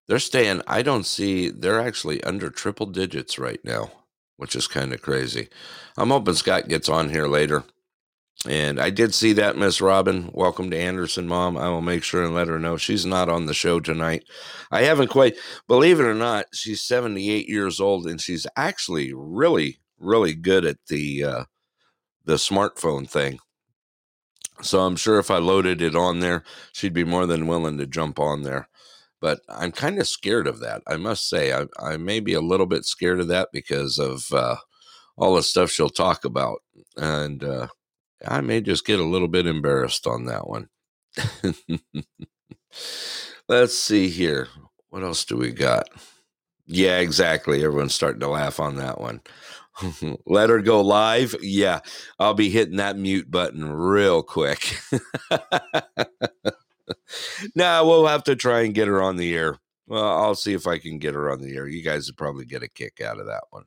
They're 0.07 0.19
staying, 0.19 0.61
I 0.67 0.83
don't 0.83 1.05
see, 1.05 1.49
they're 1.49 1.81
actually 1.81 2.23
under 2.23 2.49
triple 2.49 2.85
digits 2.85 3.39
right 3.39 3.59
now, 3.63 3.91
which 4.35 4.55
is 4.55 4.67
kind 4.67 4.93
of 4.93 5.01
crazy. 5.01 5.49
I'm 5.97 6.09
hoping 6.09 6.35
Scott 6.35 6.67
gets 6.67 6.89
on 6.89 7.09
here 7.09 7.27
later 7.27 7.63
and 8.45 8.79
I 8.79 8.91
did 8.91 9.15
see 9.15 9.33
that, 9.33 9.57
Miss 9.57 9.81
Robin. 9.81 10.29
Welcome 10.33 10.69
to 10.69 10.77
Anderson, 10.77 11.27
Mom. 11.27 11.57
I 11.57 11.69
will 11.69 11.81
make 11.81 12.03
sure 12.03 12.23
and 12.23 12.35
let 12.35 12.47
her 12.47 12.59
know 12.59 12.77
she's 12.77 13.05
not 13.05 13.29
on 13.29 13.47
the 13.47 13.53
show 13.53 13.79
tonight. 13.79 14.25
I 14.69 14.83
haven't 14.83 15.07
quite, 15.07 15.35
believe 15.67 15.99
it 15.99 16.05
or 16.05 16.13
not, 16.13 16.45
she's 16.53 16.81
78 16.83 17.49
years 17.49 17.79
old 17.79 18.05
and 18.05 18.21
she's 18.21 18.45
actually 18.55 19.11
really, 19.13 19.79
really 19.97 20.35
good 20.35 20.65
at 20.65 20.77
the 20.87 21.23
uh, 21.23 21.43
the 22.25 22.35
smartphone 22.35 23.09
thing. 23.09 23.39
So 24.61 24.81
I'm 24.81 24.95
sure 24.95 25.19
if 25.19 25.31
I 25.31 25.37
loaded 25.37 25.81
it 25.81 25.95
on 25.95 26.19
there, 26.19 26.43
she'd 26.73 26.93
be 26.93 27.03
more 27.03 27.25
than 27.25 27.47
willing 27.47 27.77
to 27.77 27.87
jump 27.87 28.19
on 28.19 28.43
there. 28.43 28.69
But 29.21 29.39
I'm 29.49 29.71
kind 29.71 29.99
of 29.99 30.07
scared 30.07 30.47
of 30.47 30.59
that. 30.59 30.83
I 30.87 30.97
must 30.97 31.27
say, 31.29 31.53
I, 31.53 31.65
I 31.79 31.97
may 31.97 32.19
be 32.19 32.33
a 32.33 32.41
little 32.41 32.65
bit 32.67 32.85
scared 32.85 33.19
of 33.19 33.27
that 33.29 33.49
because 33.51 33.99
of 33.99 34.31
uh, 34.31 34.57
all 35.17 35.35
the 35.35 35.43
stuff 35.43 35.71
she'll 35.71 35.89
talk 35.89 36.25
about. 36.25 36.59
And, 36.97 37.43
uh, 37.43 37.67
I 38.27 38.41
may 38.41 38.61
just 38.61 38.85
get 38.85 38.99
a 38.99 39.03
little 39.05 39.27
bit 39.27 39.45
embarrassed 39.47 40.07
on 40.07 40.25
that 40.25 40.47
one. 40.47 40.69
Let's 43.47 43.77
see 43.77 44.09
here. 44.09 44.47
What 44.89 45.03
else 45.03 45.25
do 45.25 45.37
we 45.37 45.51
got? 45.51 45.89
Yeah, 46.65 46.99
exactly. 46.99 47.63
Everyone's 47.63 47.93
starting 47.93 48.19
to 48.21 48.27
laugh 48.27 48.59
on 48.59 48.75
that 48.77 48.99
one. 48.99 49.21
Let 50.25 50.49
her 50.49 50.61
go 50.61 50.81
live. 50.81 51.35
Yeah, 51.41 51.79
I'll 52.19 52.33
be 52.33 52.49
hitting 52.49 52.77
that 52.77 52.97
mute 52.97 53.29
button 53.29 53.71
real 53.71 54.23
quick. 54.23 54.77
now 57.55 57.85
we'll 57.85 58.07
have 58.07 58.23
to 58.25 58.35
try 58.35 58.61
and 58.61 58.73
get 58.73 58.87
her 58.87 59.01
on 59.01 59.17
the 59.17 59.35
air. 59.35 59.57
Well, 59.87 60.03
I'll 60.03 60.35
see 60.35 60.53
if 60.53 60.67
I 60.67 60.79
can 60.79 60.99
get 60.99 61.13
her 61.13 61.31
on 61.31 61.41
the 61.41 61.55
air. 61.55 61.67
You 61.67 61.81
guys 61.81 62.07
would 62.07 62.17
probably 62.17 62.45
get 62.45 62.63
a 62.63 62.67
kick 62.67 63.01
out 63.01 63.19
of 63.19 63.27
that 63.27 63.43
one. 63.51 63.63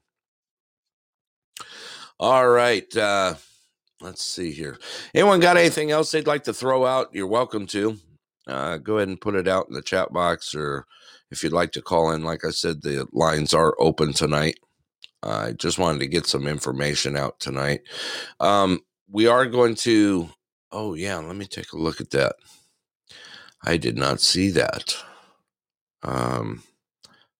All 2.19 2.49
right. 2.49 2.95
Uh, 2.95 3.35
let's 4.03 4.23
see 4.23 4.53
here. 4.53 4.79
Anyone 5.15 5.41
got 5.41 5.57
anything 5.57 5.91
else 5.91 6.11
they'd 6.11 6.27
like 6.27 6.45
to 6.45 6.53
throw 6.53 6.85
out? 6.85 7.09
You're 7.15 7.27
welcome 7.27 7.67
to. 7.69 7.97
Uh, 8.47 8.77
go 8.79 8.97
ahead 8.97 9.09
and 9.09 9.21
put 9.21 9.35
it 9.35 9.49
out 9.49 9.69
in 9.69 9.75
the 9.75 9.83
chat 9.83 10.13
box, 10.13 10.55
or 10.55 10.85
if 11.31 11.43
you'd 11.43 11.53
like 11.53 11.73
to 11.73 11.83
call 11.83 12.11
in, 12.11 12.25
like 12.25 12.45
I 12.45 12.51
said, 12.51 12.83
the 12.83 13.07
lines 13.13 13.55
are 13.55 13.75
open 13.79 14.13
tonight. 14.13 14.59
I 15.23 15.53
just 15.53 15.79
wanted 15.79 16.01
to 16.01 16.07
get 16.07 16.27
some 16.27 16.47
information 16.47 17.17
out 17.17 17.41
tonight. 17.41 17.83
Um, 18.41 18.81
we 19.09 19.27
are 19.27 19.47
going 19.47 19.75
to. 19.77 20.31
Oh 20.73 20.95
yeah, 20.95 21.17
let 21.19 21.37
me 21.37 21.47
take 21.47 21.73
a 21.73 21.79
look 21.79 22.01
at 22.01 22.11
that. 22.11 22.37
I 23.65 23.77
did 23.77 23.97
not 23.97 24.21
see 24.21 24.51
that. 24.51 24.97
Um, 26.03 26.63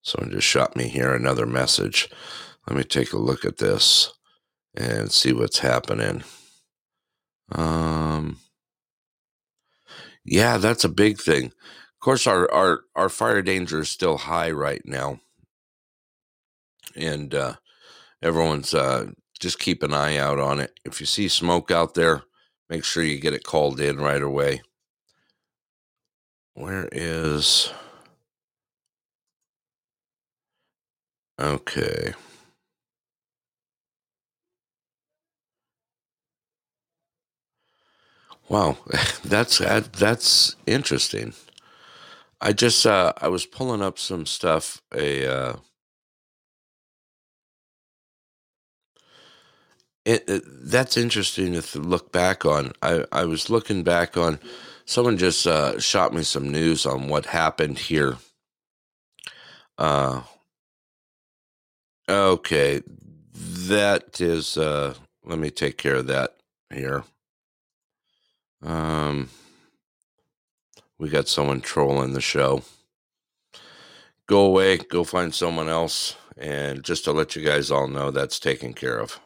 someone 0.03 0.31
just 0.31 0.47
shot 0.47 0.75
me 0.75 0.87
here 0.87 1.13
another 1.13 1.45
message. 1.45 2.09
Let 2.67 2.77
me 2.77 2.83
take 2.83 3.13
a 3.13 3.17
look 3.17 3.45
at 3.45 3.57
this 3.57 4.11
and 4.75 5.11
see 5.11 5.33
what's 5.33 5.59
happening. 5.59 6.23
Um, 7.51 8.37
yeah, 10.23 10.57
that's 10.57 10.83
a 10.83 10.89
big 10.89 11.19
thing. 11.19 11.45
Of 11.45 11.99
course, 11.99 12.27
our 12.27 12.51
our 12.51 12.81
our 12.95 13.09
fire 13.09 13.41
danger 13.41 13.79
is 13.81 13.89
still 13.89 14.17
high 14.17 14.51
right 14.51 14.81
now, 14.85 15.19
and 16.95 17.33
uh, 17.33 17.55
everyone's 18.21 18.73
uh, 18.73 19.11
just 19.39 19.59
keep 19.59 19.83
an 19.83 19.93
eye 19.93 20.17
out 20.17 20.39
on 20.39 20.59
it. 20.59 20.79
If 20.85 20.99
you 20.99 21.05
see 21.05 21.27
smoke 21.27 21.71
out 21.71 21.95
there, 21.95 22.23
make 22.69 22.83
sure 22.83 23.03
you 23.03 23.19
get 23.19 23.33
it 23.33 23.43
called 23.43 23.79
in 23.79 23.97
right 23.99 24.21
away. 24.21 24.61
Where 26.53 26.89
is 26.91 27.71
okay? 31.39 32.13
Wow, 38.49 38.77
that's 39.23 39.59
that's 39.59 40.55
interesting. 40.67 41.33
I 42.41 42.53
just 42.53 42.85
uh, 42.85 43.13
I 43.21 43.27
was 43.29 43.45
pulling 43.45 43.81
up 43.81 43.99
some 43.99 44.25
stuff. 44.25 44.81
A 44.93 45.25
uh, 45.27 45.53
it, 50.05 50.23
it, 50.27 50.43
that's 50.45 50.97
interesting 50.97 51.59
to 51.59 51.79
look 51.79 52.11
back 52.11 52.45
on. 52.45 52.73
I 52.81 53.05
I 53.11 53.25
was 53.25 53.49
looking 53.49 53.83
back 53.83 54.17
on. 54.17 54.39
Someone 54.85 55.17
just 55.17 55.45
uh, 55.47 55.79
shot 55.79 56.13
me 56.13 56.23
some 56.23 56.51
news 56.51 56.85
on 56.85 57.07
what 57.07 57.27
happened 57.27 57.77
here. 57.77 58.17
Uh, 59.77 60.23
okay, 62.09 62.81
that 63.33 64.19
is. 64.19 64.57
Uh, 64.57 64.95
let 65.23 65.39
me 65.39 65.49
take 65.51 65.77
care 65.77 65.95
of 65.95 66.07
that 66.07 66.35
here. 66.73 67.03
Um, 68.63 69.29
we 70.97 71.09
got 71.09 71.27
someone 71.27 71.61
trolling 71.61 72.13
the 72.13 72.21
show. 72.21 72.63
Go 74.27 74.45
away, 74.45 74.77
go 74.77 75.03
find 75.03 75.33
someone 75.33 75.69
else. 75.69 76.15
And 76.37 76.83
just 76.83 77.03
to 77.03 77.11
let 77.11 77.35
you 77.35 77.43
guys 77.43 77.69
all 77.69 77.87
know, 77.87 78.09
that's 78.09 78.39
taken 78.39 78.73
care 78.73 78.99
of. 78.99 79.19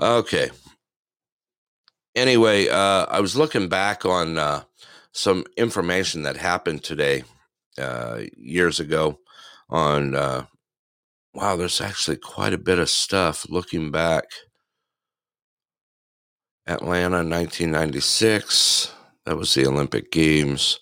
Okay. 0.00 0.50
Anyway, 2.14 2.68
uh, 2.68 3.06
I 3.08 3.20
was 3.20 3.36
looking 3.36 3.68
back 3.68 4.04
on 4.06 4.38
uh, 4.38 4.62
some 5.12 5.44
information 5.56 6.22
that 6.22 6.36
happened 6.36 6.82
today, 6.82 7.24
uh, 7.78 8.22
years 8.36 8.80
ago, 8.80 9.18
on 9.68 10.14
uh, 10.14 10.46
wow, 11.34 11.56
there's 11.56 11.80
actually 11.80 12.16
quite 12.16 12.52
a 12.54 12.58
bit 12.58 12.78
of 12.78 12.88
stuff 12.88 13.46
looking 13.48 13.90
back. 13.90 14.24
Atlanta 16.66 17.16
1996. 17.16 18.92
That 19.26 19.36
was 19.36 19.52
the 19.54 19.66
Olympic 19.66 20.10
Games. 20.10 20.78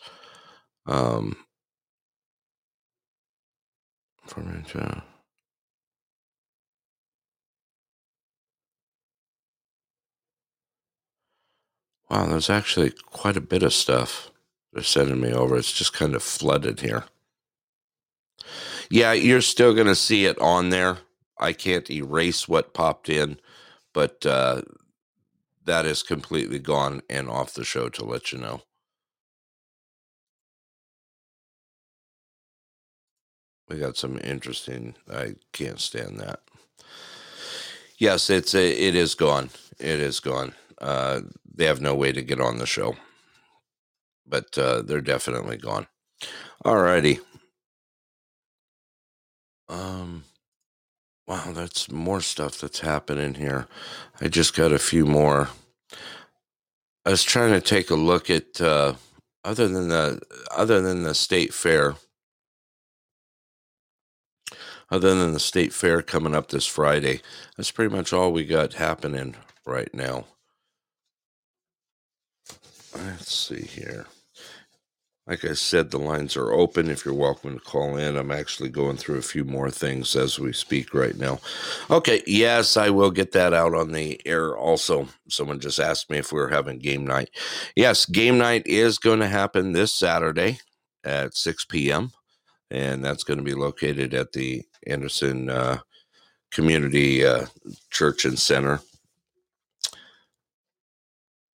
Um, 0.86 1.36
from 4.26 4.64
uh, 4.74 5.00
Wow, 12.10 12.26
there's 12.26 12.50
actually 12.50 12.92
quite 13.06 13.36
a 13.36 13.42
bit 13.42 13.62
of 13.62 13.72
stuff 13.72 14.30
they're 14.72 14.82
sending 14.82 15.20
me 15.20 15.32
over. 15.32 15.56
It's 15.56 15.72
just 15.72 15.92
kind 15.92 16.14
of 16.14 16.22
flooded 16.22 16.80
here. 16.80 17.04
Yeah, 18.90 19.12
you're 19.12 19.42
still 19.42 19.74
going 19.74 19.86
to 19.86 19.94
see 19.94 20.24
it 20.24 20.38
on 20.38 20.70
there. 20.70 20.98
I 21.38 21.52
can't 21.52 21.90
erase 21.90 22.48
what 22.48 22.74
popped 22.74 23.08
in, 23.08 23.38
but 23.92 24.24
uh, 24.24 24.62
that 25.64 25.84
is 25.84 26.02
completely 26.02 26.58
gone 26.58 27.02
and 27.10 27.28
off 27.28 27.52
the 27.52 27.64
show 27.64 27.88
to 27.90 28.04
let 28.04 28.32
you 28.32 28.38
know. 28.38 28.62
we 33.68 33.78
got 33.78 33.96
some 33.96 34.18
interesting. 34.22 34.94
I 35.10 35.34
can't 35.52 35.80
stand 35.80 36.18
that. 36.20 36.40
Yes, 37.98 38.30
it's 38.30 38.54
it 38.54 38.94
is 38.94 39.14
gone. 39.14 39.50
It 39.78 40.00
is 40.00 40.20
gone. 40.20 40.54
Uh, 40.80 41.22
they 41.58 41.66
have 41.66 41.80
no 41.80 41.94
way 41.94 42.12
to 42.12 42.22
get 42.22 42.40
on 42.40 42.58
the 42.58 42.66
show, 42.66 42.96
but 44.24 44.56
uh, 44.56 44.80
they're 44.80 45.00
definitely 45.00 45.56
gone. 45.56 45.88
Alrighty. 46.64 47.20
Um, 49.68 50.22
wow, 51.26 51.50
that's 51.52 51.90
more 51.90 52.20
stuff 52.20 52.60
that's 52.60 52.80
happening 52.80 53.34
here. 53.34 53.66
I 54.20 54.28
just 54.28 54.54
got 54.54 54.72
a 54.72 54.78
few 54.78 55.04
more. 55.04 55.48
I 57.04 57.10
was 57.10 57.24
trying 57.24 57.52
to 57.52 57.60
take 57.60 57.90
a 57.90 57.96
look 57.96 58.30
at 58.30 58.60
uh, 58.60 58.94
other 59.44 59.66
than 59.66 59.88
the 59.88 60.20
other 60.52 60.80
than 60.80 61.02
the 61.02 61.14
state 61.14 61.52
fair. 61.52 61.96
Other 64.90 65.14
than 65.14 65.32
the 65.32 65.40
state 65.40 65.74
fair 65.74 66.02
coming 66.02 66.34
up 66.34 66.48
this 66.48 66.66
Friday, 66.66 67.20
that's 67.56 67.72
pretty 67.72 67.94
much 67.94 68.12
all 68.12 68.32
we 68.32 68.46
got 68.46 68.74
happening 68.74 69.34
right 69.66 69.92
now. 69.92 70.24
Let's 72.94 73.34
see 73.34 73.62
here. 73.62 74.06
Like 75.28 75.44
I 75.44 75.52
said, 75.52 75.90
the 75.90 75.98
lines 75.98 76.38
are 76.38 76.52
open 76.52 76.88
if 76.88 77.04
you're 77.04 77.12
welcome 77.12 77.58
to 77.58 77.64
call 77.64 77.98
in. 77.98 78.16
I'm 78.16 78.30
actually 78.30 78.70
going 78.70 78.96
through 78.96 79.18
a 79.18 79.22
few 79.22 79.44
more 79.44 79.70
things 79.70 80.16
as 80.16 80.38
we 80.38 80.54
speak 80.54 80.94
right 80.94 81.16
now. 81.18 81.38
Okay, 81.90 82.22
yes, 82.26 82.78
I 82.78 82.88
will 82.88 83.10
get 83.10 83.32
that 83.32 83.52
out 83.52 83.74
on 83.74 83.92
the 83.92 84.18
air 84.26 84.56
also. 84.56 85.06
Someone 85.28 85.60
just 85.60 85.80
asked 85.80 86.08
me 86.08 86.16
if 86.16 86.32
we 86.32 86.38
were 86.40 86.48
having 86.48 86.78
game 86.78 87.06
night. 87.06 87.28
Yes, 87.76 88.06
game 88.06 88.38
night 88.38 88.66
is 88.66 88.98
going 88.98 89.20
to 89.20 89.28
happen 89.28 89.72
this 89.72 89.92
Saturday 89.92 90.60
at 91.04 91.34
6 91.34 91.66
p.m., 91.66 92.10
and 92.70 93.04
that's 93.04 93.24
going 93.24 93.38
to 93.38 93.44
be 93.44 93.54
located 93.54 94.14
at 94.14 94.32
the 94.32 94.62
Anderson 94.86 95.50
uh, 95.50 95.78
Community 96.50 97.26
uh, 97.26 97.44
Church 97.90 98.24
and 98.24 98.38
Center. 98.38 98.80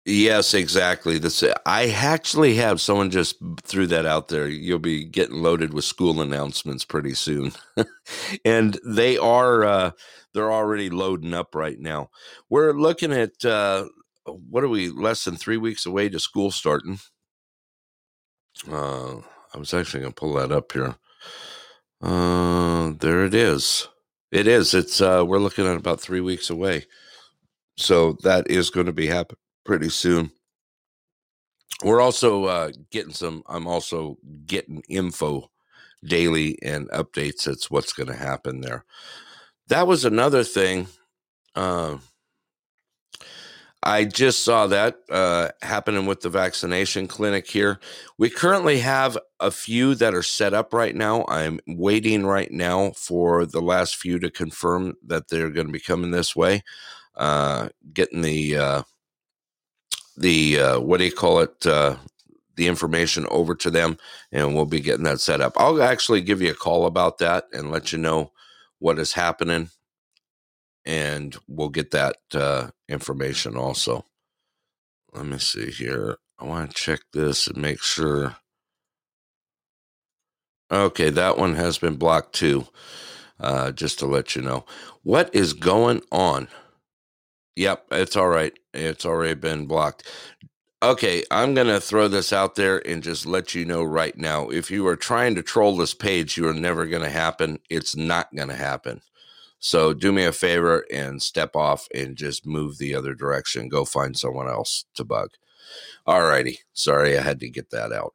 Yes, 0.04 0.52
exactly. 0.52 1.18
This 1.18 1.44
I 1.64 1.90
actually 1.90 2.56
have 2.56 2.80
someone 2.80 3.10
just 3.10 3.36
threw 3.62 3.86
that 3.86 4.04
out 4.04 4.28
there. 4.28 4.48
You'll 4.48 4.80
be 4.80 5.04
getting 5.04 5.36
loaded 5.42 5.72
with 5.72 5.84
school 5.84 6.20
announcements 6.20 6.84
pretty 6.84 7.14
soon, 7.14 7.52
and 8.44 8.80
they 8.84 9.16
are 9.16 9.64
uh, 9.64 9.90
they're 10.34 10.52
already 10.52 10.90
loading 10.90 11.34
up 11.34 11.54
right 11.54 11.78
now. 11.78 12.10
We're 12.50 12.72
looking 12.72 13.12
at 13.12 13.44
uh, 13.44 13.84
what 14.26 14.64
are 14.64 14.68
we 14.68 14.88
less 14.88 15.24
than 15.24 15.36
three 15.36 15.56
weeks 15.56 15.86
away 15.86 16.08
to 16.08 16.18
school 16.18 16.50
starting. 16.50 16.98
Uh, 18.68 19.18
I 19.54 19.58
was 19.58 19.72
actually 19.74 20.00
going 20.00 20.12
to 20.12 20.20
pull 20.20 20.32
that 20.34 20.52
up 20.52 20.72
here. 20.72 20.96
Uh, 22.00 22.92
there 22.98 23.24
it 23.24 23.34
is. 23.34 23.88
It 24.30 24.46
is. 24.46 24.74
It's 24.74 25.00
uh, 25.00 25.24
we're 25.26 25.38
looking 25.38 25.66
at 25.66 25.76
about 25.76 26.00
three 26.00 26.20
weeks 26.20 26.50
away, 26.50 26.86
so 27.78 28.16
that 28.22 28.50
is 28.50 28.70
going 28.70 28.86
to 28.86 28.92
be 28.92 29.08
happening 29.08 29.41
pretty 29.64 29.88
soon. 29.88 30.30
We're 31.82 32.00
also 32.00 32.44
uh, 32.44 32.70
getting 32.90 33.12
some. 33.12 33.42
I'm 33.48 33.66
also 33.66 34.18
getting 34.46 34.82
info 34.88 35.50
daily 36.04 36.58
and 36.62 36.88
updates. 36.90 37.44
That's 37.44 37.70
what's 37.70 37.92
going 37.92 38.08
to 38.08 38.16
happen 38.16 38.60
there. 38.60 38.84
That 39.68 39.86
was 39.86 40.04
another 40.04 40.44
thing. 40.44 40.86
Uh, 41.54 41.98
I 43.84 44.04
just 44.04 44.44
saw 44.44 44.68
that 44.68 44.98
uh, 45.10 45.48
happening 45.60 46.06
with 46.06 46.20
the 46.20 46.28
vaccination 46.28 47.08
clinic 47.08 47.50
here. 47.50 47.80
We 48.16 48.30
currently 48.30 48.78
have 48.78 49.18
a 49.40 49.50
few 49.50 49.96
that 49.96 50.14
are 50.14 50.22
set 50.22 50.54
up 50.54 50.72
right 50.72 50.94
now. 50.94 51.24
I'm 51.26 51.58
waiting 51.66 52.24
right 52.24 52.50
now 52.52 52.92
for 52.92 53.44
the 53.44 53.60
last 53.60 53.96
few 53.96 54.20
to 54.20 54.30
confirm 54.30 54.94
that 55.06 55.28
they're 55.28 55.50
going 55.50 55.66
to 55.66 55.72
be 55.72 55.80
coming 55.80 56.12
this 56.12 56.36
way. 56.36 56.62
Uh, 57.16 57.70
getting 57.92 58.22
the 58.22 58.56
uh, 58.56 58.82
the 60.16 60.58
uh, 60.58 60.80
what 60.80 60.98
do 60.98 61.04
you 61.04 61.12
call 61.12 61.40
it? 61.40 61.66
Uh, 61.66 61.96
the 62.56 62.68
information 62.68 63.26
over 63.30 63.54
to 63.54 63.70
them, 63.70 63.96
and 64.30 64.54
we'll 64.54 64.66
be 64.66 64.80
getting 64.80 65.04
that 65.04 65.20
set 65.20 65.40
up. 65.40 65.54
I'll 65.56 65.82
actually 65.82 66.20
give 66.20 66.42
you 66.42 66.50
a 66.50 66.54
call 66.54 66.86
about 66.86 67.18
that 67.18 67.46
and 67.52 67.70
let 67.70 67.92
you 67.92 67.98
know 67.98 68.32
what 68.78 68.98
is 68.98 69.14
happening 69.14 69.70
and 70.84 71.36
we'll 71.48 71.68
get 71.68 71.90
that 71.92 72.16
uh, 72.34 72.68
information 72.88 73.56
also. 73.56 74.04
Let 75.12 75.26
me 75.26 75.38
see 75.38 75.70
here. 75.70 76.16
I 76.38 76.44
want 76.44 76.70
to 76.70 76.76
check 76.76 77.00
this 77.12 77.46
and 77.46 77.58
make 77.58 77.82
sure. 77.82 78.36
Okay, 80.70 81.10
that 81.10 81.36
one 81.38 81.54
has 81.54 81.78
been 81.78 81.96
blocked 81.96 82.34
too. 82.34 82.66
Uh, 83.38 83.72
just 83.72 83.98
to 83.98 84.06
let 84.06 84.36
you 84.36 84.42
know 84.42 84.64
what 85.02 85.34
is 85.34 85.52
going 85.52 86.00
on. 86.12 86.48
Yep, 87.56 87.86
it's 87.90 88.16
all 88.16 88.28
right. 88.28 88.56
It's 88.74 89.04
already 89.04 89.34
been 89.34 89.66
blocked. 89.66 90.08
Okay, 90.82 91.22
I'm 91.30 91.54
going 91.54 91.68
to 91.68 91.80
throw 91.80 92.08
this 92.08 92.32
out 92.32 92.56
there 92.56 92.84
and 92.88 93.04
just 93.04 93.24
let 93.24 93.54
you 93.54 93.64
know 93.64 93.84
right 93.84 94.16
now. 94.16 94.48
If 94.48 94.70
you 94.70 94.86
are 94.88 94.96
trying 94.96 95.36
to 95.36 95.42
troll 95.42 95.76
this 95.76 95.94
page, 95.94 96.36
you 96.36 96.48
are 96.48 96.54
never 96.54 96.86
going 96.86 97.02
to 97.02 97.10
happen. 97.10 97.60
It's 97.70 97.94
not 97.94 98.34
going 98.34 98.48
to 98.48 98.56
happen. 98.56 99.00
So 99.60 99.94
do 99.94 100.10
me 100.10 100.24
a 100.24 100.32
favor 100.32 100.84
and 100.92 101.22
step 101.22 101.54
off 101.54 101.86
and 101.94 102.16
just 102.16 102.44
move 102.44 102.78
the 102.78 102.96
other 102.96 103.14
direction. 103.14 103.68
Go 103.68 103.84
find 103.84 104.18
someone 104.18 104.48
else 104.48 104.86
to 104.94 105.04
bug. 105.04 105.30
All 106.04 106.22
righty. 106.22 106.58
Sorry, 106.72 107.16
I 107.16 107.22
had 107.22 107.38
to 107.40 107.48
get 107.48 107.70
that 107.70 107.92
out. 107.92 108.14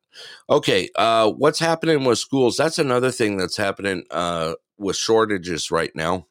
Okay. 0.50 0.90
Uh, 0.96 1.32
what's 1.32 1.60
happening 1.60 2.04
with 2.04 2.20
schools? 2.20 2.58
That's 2.58 2.80
another 2.80 3.12
thing 3.12 3.38
that's 3.38 3.56
happening 3.56 4.04
uh, 4.12 4.56
with 4.78 4.98
shortages 4.98 5.72
right 5.72 5.96
now. 5.96 6.28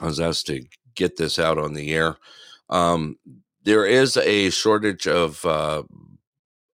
I 0.00 0.06
was 0.06 0.20
asked 0.20 0.46
to 0.46 0.64
get 0.94 1.18
this 1.18 1.38
out 1.38 1.58
on 1.58 1.74
the 1.74 1.94
air. 1.94 2.16
Um, 2.70 3.18
there 3.64 3.86
is 3.86 4.16
a 4.16 4.50
shortage 4.50 5.06
of 5.06 5.44
uh, 5.44 5.82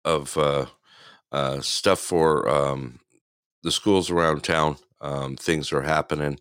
of 0.05 0.37
uh, 0.39 0.67
uh, 1.33 1.61
stuff 1.61 2.01
for 2.01 2.49
um, 2.49 3.01
the 3.63 3.73
schools 3.73 4.11
around 4.11 4.43
town. 4.43 4.77
Um, 5.01 5.37
things 5.37 5.73
are 5.73 5.83
happening. 5.83 6.39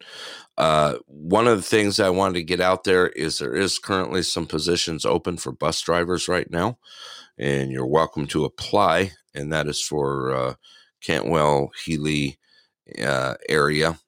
Uh, 0.57 0.95
one 1.05 1.47
of 1.47 1.57
the 1.57 1.63
things 1.63 1.99
I 1.99 2.09
wanted 2.09 2.35
to 2.35 2.43
get 2.43 2.59
out 2.59 2.83
there 2.83 3.07
is 3.09 3.39
there 3.39 3.53
is 3.53 3.77
currently 3.77 4.23
some 4.23 4.47
positions 4.47 5.05
open 5.05 5.37
for 5.37 5.51
bus 5.51 5.79
drivers 5.81 6.27
right 6.27 6.49
now, 6.49 6.79
and 7.37 7.71
you're 7.71 7.85
welcome 7.85 8.25
to 8.27 8.45
apply. 8.45 9.11
And 9.35 9.53
that 9.53 9.67
is 9.67 9.81
for 9.81 10.33
uh, 10.33 10.53
Cantwell 11.01 11.71
Healy 11.85 12.39
uh, 13.03 13.35
area. 13.47 13.99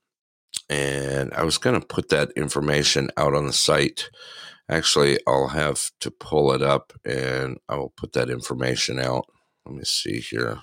And 0.70 1.34
I 1.34 1.44
was 1.44 1.58
going 1.58 1.80
to 1.80 1.86
put 1.86 2.10
that 2.10 2.32
information 2.36 3.10
out 3.18 3.36
on 3.36 3.46
the 3.46 3.54
site. 3.54 4.10
Actually, 4.70 5.20
I'll 5.28 5.48
have 5.48 5.92
to 6.00 6.12
pull 6.12 6.54
it 6.54 6.62
up 6.62 6.94
and 7.04 7.58
I 7.68 7.76
will 7.76 7.94
put 7.98 8.14
that 8.14 8.30
information 8.30 9.00
out. 9.00 9.26
Let 9.66 9.76
me 9.76 9.84
see 9.84 10.20
here. 10.20 10.60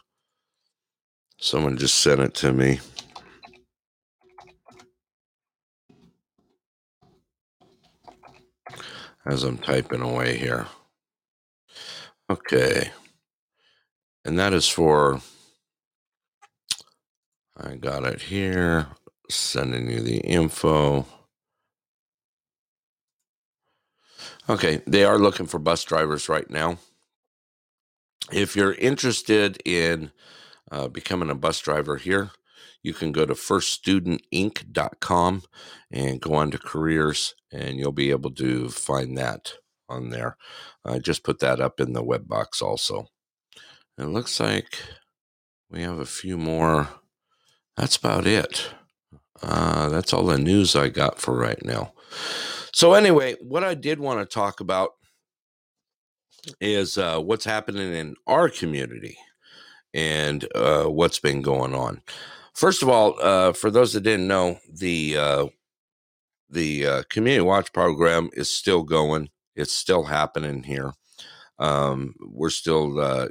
Someone 1.38 1.76
just 1.76 1.96
sent 1.98 2.20
it 2.20 2.34
to 2.34 2.52
me. 2.52 2.80
as 9.26 9.42
I'm 9.42 9.58
typing 9.58 10.02
away 10.02 10.36
here. 10.36 10.66
Okay. 12.30 12.90
And 14.24 14.38
that 14.38 14.52
is 14.52 14.68
for, 14.68 15.20
I 17.57 17.76
got 17.76 18.04
it 18.04 18.22
here, 18.22 18.88
sending 19.28 19.90
you 19.90 20.00
the 20.00 20.18
info. 20.18 21.07
Okay, 24.49 24.80
they 24.86 25.05
are 25.05 25.18
looking 25.18 25.47
for 25.47 25.59
bus 25.59 25.82
drivers 25.82 26.28
right 26.28 26.49
now. 26.49 26.78
If 28.32 28.55
you're 28.55 28.74
interested 28.74 29.61
in 29.64 30.12
uh, 30.70 30.86
becoming 30.88 31.30
a 31.30 31.34
bus 31.34 31.59
driver 31.61 31.97
here, 31.97 32.30
you 32.80 32.94
can 32.94 33.11
go 33.11 33.26
to 33.26 33.34
firststudentinc.com 33.34 35.42
and 35.90 36.20
go 36.20 36.34
on 36.34 36.53
to 36.53 36.59
careers, 36.59 37.34
and 37.53 37.76
you'll 37.76 37.90
be 37.90 38.12
able 38.12 38.30
to 38.32 38.68
find 38.68 39.18
that 39.18 39.55
on 39.88 40.11
there. 40.11 40.36
I 40.84 41.01
just 41.01 41.24
put 41.24 41.40
that 41.40 41.61
up 41.61 41.80
in 41.80 41.92
the 41.92 42.05
web 42.05 42.28
box 42.28 42.62
also. 42.62 43.09
It 43.99 44.05
looks 44.05 44.38
like 44.38 44.78
we 45.68 45.82
have 45.82 45.99
a 45.99 46.07
few 46.07 46.38
more. 46.38 46.90
That's 47.76 47.97
about 47.97 48.28
it. 48.28 48.70
Uh, 49.42 49.88
that's 49.88 50.12
all 50.12 50.24
the 50.24 50.38
news 50.38 50.76
I 50.76 50.88
got 50.88 51.18
for 51.18 51.36
right 51.36 51.64
now. 51.64 51.94
So, 52.77 52.93
anyway, 52.93 53.37
what 53.41 53.64
I 53.64 53.72
did 53.72 54.01
want 54.01 54.20
to 54.20 54.27
talk 54.27 54.61
about 54.61 54.91
is 56.61 56.99
uh, 56.99 57.18
what's 57.20 57.47
happening 57.47 57.95
in 57.95 58.16
our 58.27 58.51
community 58.51 59.16
and 59.95 60.47
uh, 60.55 60.85
what's 60.85 61.18
been 61.18 61.41
going 61.41 61.74
on. 61.74 62.03
First 62.53 62.83
of 62.83 62.91
all, 62.91 63.18
uh, 63.22 63.55
for 63.55 63.70
those 63.70 63.95
that 63.95 64.03
didn't 64.03 64.29
know, 64.29 64.59
the 64.70 65.16
uh, 65.16 65.47
the 66.51 66.87
uh, 66.87 67.03
community 67.09 67.41
watch 67.41 67.72
program 67.72 68.29
is 68.35 68.51
still 68.51 68.83
going. 68.83 69.31
It's 69.55 69.72
still 69.72 70.05
happening 70.05 70.62
here. 70.62 70.93
Um, 71.59 72.14
we're 72.20 72.51
still 72.51 73.01
uh, 73.01 73.29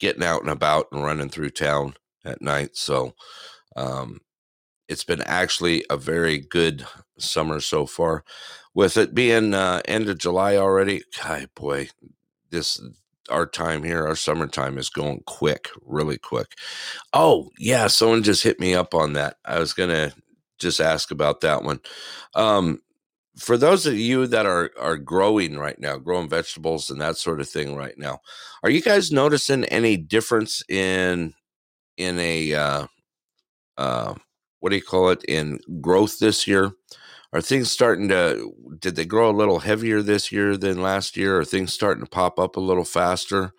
getting 0.00 0.24
out 0.24 0.42
and 0.42 0.50
about 0.50 0.86
and 0.90 1.04
running 1.04 1.28
through 1.28 1.50
town 1.50 1.94
at 2.24 2.42
night. 2.42 2.70
So 2.72 3.14
um, 3.76 4.18
it's 4.88 5.04
been 5.04 5.22
actually 5.22 5.84
a 5.90 5.96
very 5.96 6.38
good 6.38 6.84
summer 7.18 7.60
so 7.60 7.86
far. 7.86 8.24
With 8.74 8.96
it 8.96 9.14
being 9.14 9.54
uh, 9.54 9.82
end 9.84 10.08
of 10.08 10.18
July 10.18 10.56
already, 10.56 11.02
God, 11.22 11.48
boy, 11.54 11.88
this 12.50 12.80
our 13.30 13.46
time 13.46 13.82
here, 13.84 14.06
our 14.06 14.16
summertime 14.16 14.78
is 14.78 14.90
going 14.90 15.22
quick, 15.26 15.70
really 15.82 16.18
quick. 16.18 16.54
Oh, 17.12 17.50
yeah, 17.58 17.86
someone 17.86 18.22
just 18.22 18.42
hit 18.42 18.60
me 18.60 18.74
up 18.74 18.94
on 18.94 19.14
that. 19.14 19.36
I 19.44 19.58
was 19.58 19.72
gonna 19.72 20.12
just 20.58 20.80
ask 20.80 21.10
about 21.10 21.40
that 21.40 21.62
one. 21.64 21.80
Um, 22.34 22.80
for 23.36 23.56
those 23.56 23.86
of 23.86 23.98
you 23.98 24.26
that 24.26 24.46
are 24.46 24.70
are 24.78 24.96
growing 24.98 25.58
right 25.58 25.78
now, 25.78 25.96
growing 25.98 26.28
vegetables 26.28 26.90
and 26.90 27.00
that 27.00 27.16
sort 27.16 27.40
of 27.40 27.48
thing 27.48 27.74
right 27.74 27.96
now, 27.98 28.20
are 28.62 28.70
you 28.70 28.80
guys 28.82 29.10
noticing 29.10 29.64
any 29.66 29.96
difference 29.96 30.62
in 30.68 31.34
in 31.96 32.18
a 32.18 32.54
uh, 32.54 32.86
uh, 33.76 34.14
what 34.60 34.70
do 34.70 34.76
you 34.76 34.82
call 34.82 35.10
it 35.10 35.24
in 35.24 35.58
growth 35.80 36.18
this 36.18 36.46
year? 36.46 36.72
Are 37.34 37.42
things 37.42 37.70
starting 37.70 38.08
to 38.08 38.52
did 38.78 38.96
they 38.96 39.04
grow 39.04 39.30
a 39.30 39.32
little 39.36 39.60
heavier 39.60 40.02
this 40.02 40.32
year 40.32 40.56
than 40.56 40.80
last 40.80 41.16
year? 41.16 41.40
Are 41.40 41.44
things 41.44 41.72
starting 41.72 42.04
to 42.04 42.10
pop 42.10 42.38
up 42.38 42.56
a 42.56 42.60
little 42.60 42.84
faster? 42.84 43.52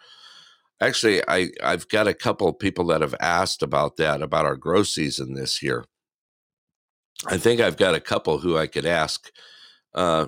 Actually, 0.82 1.22
I 1.28 1.50
I've 1.64 1.88
got 1.90 2.08
a 2.08 2.14
couple 2.14 2.48
of 2.48 2.60
people 2.60 2.86
that 2.88 3.02
have 3.02 3.16
asked 3.20 3.62
about 3.62 3.98
that 3.98 4.22
about 4.24 4.46
our 4.46 4.56
grow 4.56 4.84
season 4.84 5.36
this 5.36 5.62
year. 5.62 5.86
I 7.28 7.38
think 7.38 7.62
I've 7.62 7.78
got 7.78 7.96
a 7.96 8.00
couple 8.00 8.40
who 8.40 8.58
I 8.58 8.68
could 8.68 8.86
ask 8.86 9.30
uh, 9.96 10.28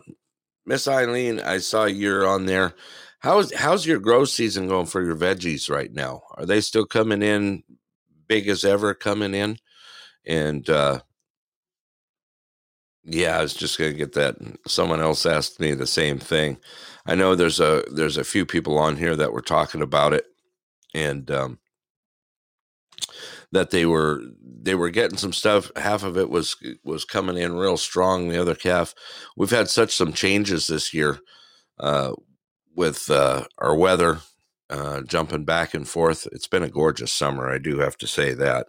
Miss 0.66 0.88
Eileen, 0.88 1.40
I 1.40 1.60
saw 1.60 1.86
you're 1.86 2.28
on 2.28 2.46
there. 2.46 2.74
How's 3.20 3.54
how's 3.54 3.86
your 3.86 4.00
growth 4.00 4.30
season 4.30 4.68
going 4.68 4.86
for 4.86 5.04
your 5.04 5.16
veggies 5.16 5.70
right 5.70 5.92
now? 5.94 6.22
Are 6.36 6.46
they 6.46 6.62
still 6.62 6.86
coming 6.86 7.22
in 7.22 7.64
big 8.28 8.48
as 8.48 8.66
ever 8.66 8.94
coming 8.94 9.34
in? 9.34 9.58
And 10.26 10.70
uh, 10.70 11.02
yeah, 13.08 13.40
I 13.40 13.42
was 13.42 13.54
just 13.54 13.78
gonna 13.78 13.94
get 13.94 14.14
that. 14.14 14.36
Someone 14.68 15.00
else 15.02 15.26
asked 15.26 15.60
me 15.60 15.74
the 15.74 15.88
same 15.88 16.20
thing. 16.20 16.58
I 17.06 17.16
know 17.16 17.36
there's 17.36 17.62
a 17.62 17.84
there's 17.90 18.18
a 18.18 18.24
few 18.26 18.46
people 18.46 18.78
on 18.78 18.98
here 18.98 19.16
that 19.16 19.32
were 19.32 19.42
talking 19.42 19.82
about 19.82 20.14
it, 20.14 20.26
and 20.94 21.32
um, 21.32 21.60
that 23.54 23.70
they 23.72 23.86
were 23.86 24.22
they 24.44 24.76
were 24.76 24.90
getting 24.90 25.18
some 25.18 25.32
stuff. 25.32 25.72
Half 25.78 26.04
of 26.04 26.18
it 26.18 26.30
was 26.30 26.58
was 26.84 27.06
coming 27.06 27.38
in 27.38 27.56
real 27.56 27.78
strong. 27.78 28.28
The 28.28 28.42
other 28.42 28.58
half, 28.62 28.94
we've 29.38 29.50
had 29.52 29.70
such 29.70 29.96
some 29.96 30.12
changes 30.12 30.68
this 30.68 30.94
year 30.94 31.20
uh, 31.80 32.12
with 32.76 33.10
uh, 33.10 33.46
our 33.60 33.76
weather 33.76 34.20
uh, 34.70 35.02
jumping 35.04 35.46
back 35.46 35.74
and 35.74 35.88
forth. 35.88 36.28
It's 36.34 36.48
been 36.48 36.64
a 36.64 36.70
gorgeous 36.70 37.14
summer. 37.14 37.50
I 37.50 37.58
do 37.58 37.80
have 37.80 37.98
to 38.00 38.08
say 38.08 38.34
that, 38.34 38.68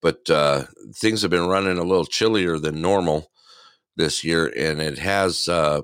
but 0.00 0.30
uh, 0.30 0.64
things 0.94 1.20
have 1.20 1.30
been 1.30 1.46
running 1.48 1.76
a 1.76 1.84
little 1.84 2.06
chillier 2.06 2.58
than 2.58 2.80
normal 2.80 3.29
this 3.96 4.24
year, 4.24 4.52
and 4.56 4.80
it 4.80 4.98
has 4.98 5.48
uh, 5.48 5.82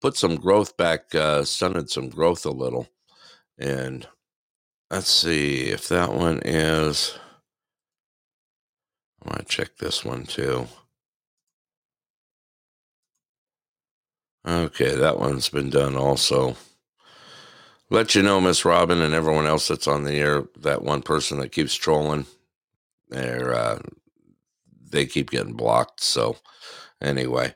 put 0.00 0.16
some 0.16 0.36
growth 0.36 0.76
back, 0.76 1.14
uh, 1.14 1.44
stunted 1.44 1.90
some 1.90 2.08
growth 2.08 2.46
a 2.46 2.50
little, 2.50 2.88
and 3.58 4.06
Let's 4.90 5.10
see 5.10 5.64
if 5.64 5.88
that 5.88 6.14
one 6.14 6.40
is. 6.46 7.18
I 9.22 9.28
want 9.28 9.46
to 9.46 9.54
check 9.54 9.76
this 9.76 10.02
one 10.02 10.24
too. 10.24 10.66
Okay, 14.46 14.94
that 14.94 15.18
one's 15.18 15.50
been 15.50 15.68
done 15.68 15.94
also. 15.94 16.56
Let 17.90 18.14
you 18.14 18.22
know, 18.22 18.40
Miss 18.40 18.64
Robin, 18.64 19.02
and 19.02 19.12
everyone 19.12 19.46
else 19.46 19.68
that's 19.68 19.86
on 19.88 20.04
the 20.04 20.14
air, 20.14 20.44
that 20.60 20.82
one 20.82 21.02
person 21.02 21.38
that 21.40 21.52
keeps 21.52 21.74
trolling, 21.74 22.24
they're 23.10 23.52
uh, 23.52 23.80
they 24.90 25.06
keep 25.06 25.30
getting 25.30 25.54
blocked. 25.54 26.02
So, 26.02 26.36
anyway, 27.02 27.54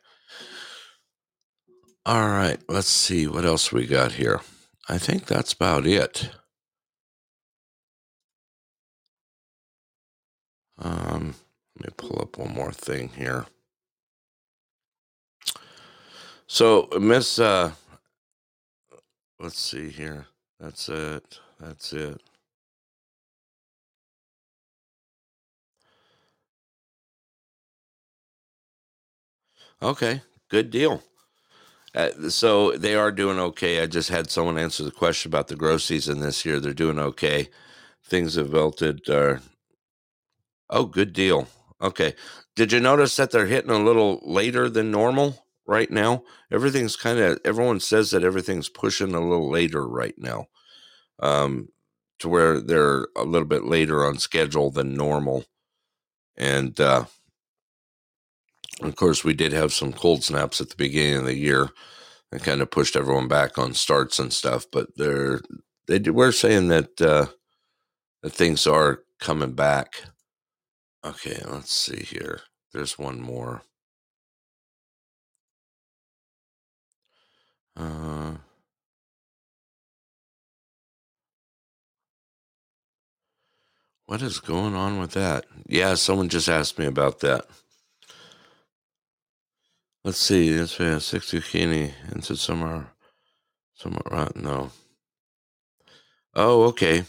all 2.07 2.29
right. 2.29 2.59
Let's 2.69 2.89
see 2.89 3.27
what 3.27 3.45
else 3.45 3.73
we 3.73 3.87
got 3.87 4.13
here. 4.13 4.41
I 4.89 4.99
think 4.99 5.27
that's 5.27 5.53
about 5.53 5.87
it. 5.87 6.31
Um, 10.79 11.35
let 11.79 11.89
me 11.89 11.95
pull 11.97 12.21
up 12.23 12.39
one 12.39 12.55
more 12.55 12.73
thing 12.73 13.11
here. 13.17 13.47
So, 16.47 16.89
Miss, 17.01 17.39
uh, 17.39 17.73
let's 19.41 19.59
see 19.59 19.89
here. 19.91 20.27
That's 20.61 20.89
it. 20.89 21.41
That's 21.61 21.93
it. 21.93 22.21
Okay, 29.83 30.23
good 30.49 30.71
deal. 30.71 31.03
Uh, 31.95 32.31
so 32.31 32.73
they 32.73 32.95
are 32.95 33.13
doing 33.13 33.39
okay. 33.39 33.83
I 33.83 33.87
just 33.87 34.09
had 34.09 34.31
someone 34.31 34.57
answer 34.59 34.85
the 34.85 34.91
question 34.91 35.31
about 35.31 35.49
the 35.49 35.57
grow 35.57 35.77
season 35.77 36.21
this 36.21 36.45
year. 36.45 36.61
They're 36.61 36.73
doing 36.73 36.99
okay. 36.99 37.49
Things 38.05 38.37
have 38.37 38.51
melted. 38.53 39.09
Uh, 39.09 39.39
Oh, 40.71 40.87
good 40.87 41.13
deal. 41.13 41.49
Okay. 41.83 42.15
Did 42.57 42.73
you 42.73 42.81
notice 42.81 43.17
that 43.17 43.31
they're 43.31 43.47
hitting 43.47 43.71
a 43.71 43.85
little 43.85 44.21
later 44.25 44.71
than 44.71 44.91
normal 44.91 45.45
right 45.67 45.91
now? 45.91 46.25
Everything's 46.51 46.97
kind 46.97 47.19
of, 47.19 47.39
everyone 47.45 47.79
says 47.81 48.11
that 48.11 48.25
everything's 48.25 48.71
pushing 48.71 49.15
a 49.15 49.21
little 49.21 49.51
later 49.51 49.87
right 49.87 50.15
now, 50.17 50.47
um, 51.21 51.69
to 52.21 52.29
where 52.29 52.61
they're 52.61 53.07
a 53.17 53.25
little 53.25 53.49
bit 53.49 53.65
later 53.65 54.05
on 54.07 54.19
schedule 54.19 54.71
than 54.71 54.95
normal. 54.95 55.45
And, 56.37 56.79
uh, 56.81 57.05
of 58.81 58.97
course, 58.97 59.25
we 59.25 59.35
did 59.35 59.53
have 59.53 59.73
some 59.73 59.93
cold 59.93 60.25
snaps 60.25 60.61
at 60.61 60.71
the 60.71 60.77
beginning 60.77 61.19
of 61.19 61.25
the 61.27 61.37
year 61.37 61.71
that 62.31 62.43
kind 62.43 62.61
of 62.63 62.71
pushed 62.71 62.97
everyone 62.97 63.29
back 63.29 63.59
on 63.59 63.75
starts 63.75 64.19
and 64.19 64.33
stuff. 64.33 64.67
But 64.73 64.97
they're, 64.97 65.41
they 65.87 65.99
we're 66.11 66.33
saying 66.33 66.69
that, 66.69 67.01
uh, 67.01 67.27
that 68.23 68.33
things 68.33 68.67
are 68.67 69.01
coming 69.21 69.53
back 69.53 70.03
Okay, 71.05 71.41
let's 71.47 71.73
see 71.73 72.03
here. 72.05 72.43
There's 72.73 72.97
one 72.99 73.21
more. 73.21 73.63
Uh, 77.77 78.37
what 84.07 84.23
is 84.23 84.39
going 84.39 84.75
on 84.75 85.01
with 85.01 85.13
that? 85.13 85.47
Yeah, 85.67 85.95
someone 85.95 86.29
just 86.29 86.49
asked 86.49 86.79
me 86.79 86.87
about 86.87 87.21
that. 87.21 87.47
Let's 90.05 90.19
see. 90.19 90.49
It's 90.49 90.81
uh, 90.81 90.99
six 90.99 91.31
zucchini 91.31 91.93
and 92.05 92.17
into 92.17 92.37
somewhere, 92.37 92.89
somewhere 93.75 94.03
right. 94.11 94.37
No. 94.37 94.71
Oh, 96.35 96.65
okay. 96.65 97.05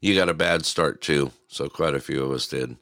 You 0.00 0.14
got 0.14 0.28
a 0.28 0.34
bad 0.34 0.66
start 0.66 1.00
too. 1.00 1.32
So 1.48 1.68
quite 1.68 1.94
a 1.94 2.00
few 2.00 2.22
of 2.22 2.30
us 2.30 2.46
did. 2.46 2.76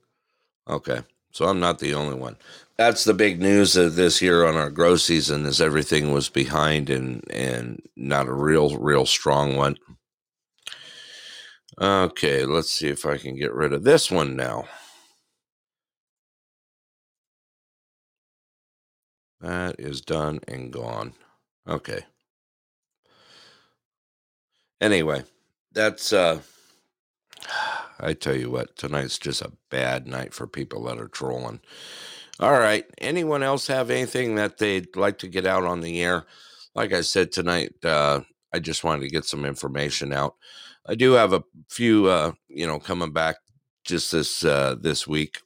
Okay. 0.68 1.02
So 1.32 1.46
I'm 1.46 1.60
not 1.60 1.78
the 1.78 1.94
only 1.94 2.16
one. 2.16 2.36
That's 2.76 3.04
the 3.04 3.14
big 3.14 3.40
news 3.40 3.76
of 3.76 3.94
this 3.94 4.20
year 4.20 4.44
on 4.44 4.56
our 4.56 4.70
grow 4.70 4.96
season 4.96 5.46
is 5.46 5.60
everything 5.60 6.12
was 6.12 6.28
behind 6.28 6.90
and 6.90 7.22
and 7.30 7.80
not 7.96 8.26
a 8.26 8.32
real 8.32 8.76
real 8.76 9.06
strong 9.06 9.56
one. 9.56 9.76
Okay, 11.80 12.44
let's 12.44 12.70
see 12.70 12.88
if 12.88 13.06
I 13.06 13.16
can 13.16 13.36
get 13.36 13.54
rid 13.54 13.72
of 13.72 13.82
this 13.84 14.10
one 14.10 14.36
now. 14.36 14.64
That 19.42 19.76
is 19.78 20.00
done 20.00 20.40
and 20.48 20.72
gone. 20.72 21.14
Okay. 21.68 22.04
Anyway, 24.80 25.24
that's 25.72 26.12
uh 26.12 26.40
I 28.00 28.14
tell 28.14 28.34
you 28.36 28.50
what, 28.50 28.76
tonight's 28.76 29.18
just 29.18 29.42
a 29.42 29.52
bad 29.70 30.06
night 30.06 30.34
for 30.34 30.46
people 30.46 30.84
that 30.84 30.98
are 30.98 31.08
trolling. 31.08 31.60
All 32.40 32.52
right. 32.58 32.84
Anyone 32.98 33.42
else 33.42 33.66
have 33.68 33.90
anything 33.90 34.36
that 34.36 34.58
they'd 34.58 34.96
like 34.96 35.18
to 35.18 35.28
get 35.28 35.46
out 35.46 35.64
on 35.64 35.80
the 35.80 36.02
air? 36.02 36.24
Like 36.74 36.92
I 36.92 37.02
said 37.02 37.30
tonight, 37.32 37.72
uh, 37.84 38.22
I 38.52 38.58
just 38.58 38.84
wanted 38.84 39.02
to 39.02 39.10
get 39.10 39.24
some 39.24 39.44
information 39.44 40.12
out. 40.12 40.36
I 40.86 40.94
do 40.96 41.12
have 41.12 41.32
a 41.32 41.44
few, 41.68 42.06
uh, 42.06 42.32
you 42.48 42.66
know, 42.66 42.80
coming 42.80 43.12
back 43.12 43.36
just 43.84 44.12
this 44.12 44.44
uh, 44.44 44.76
this 44.80 45.06
week. 45.06 45.40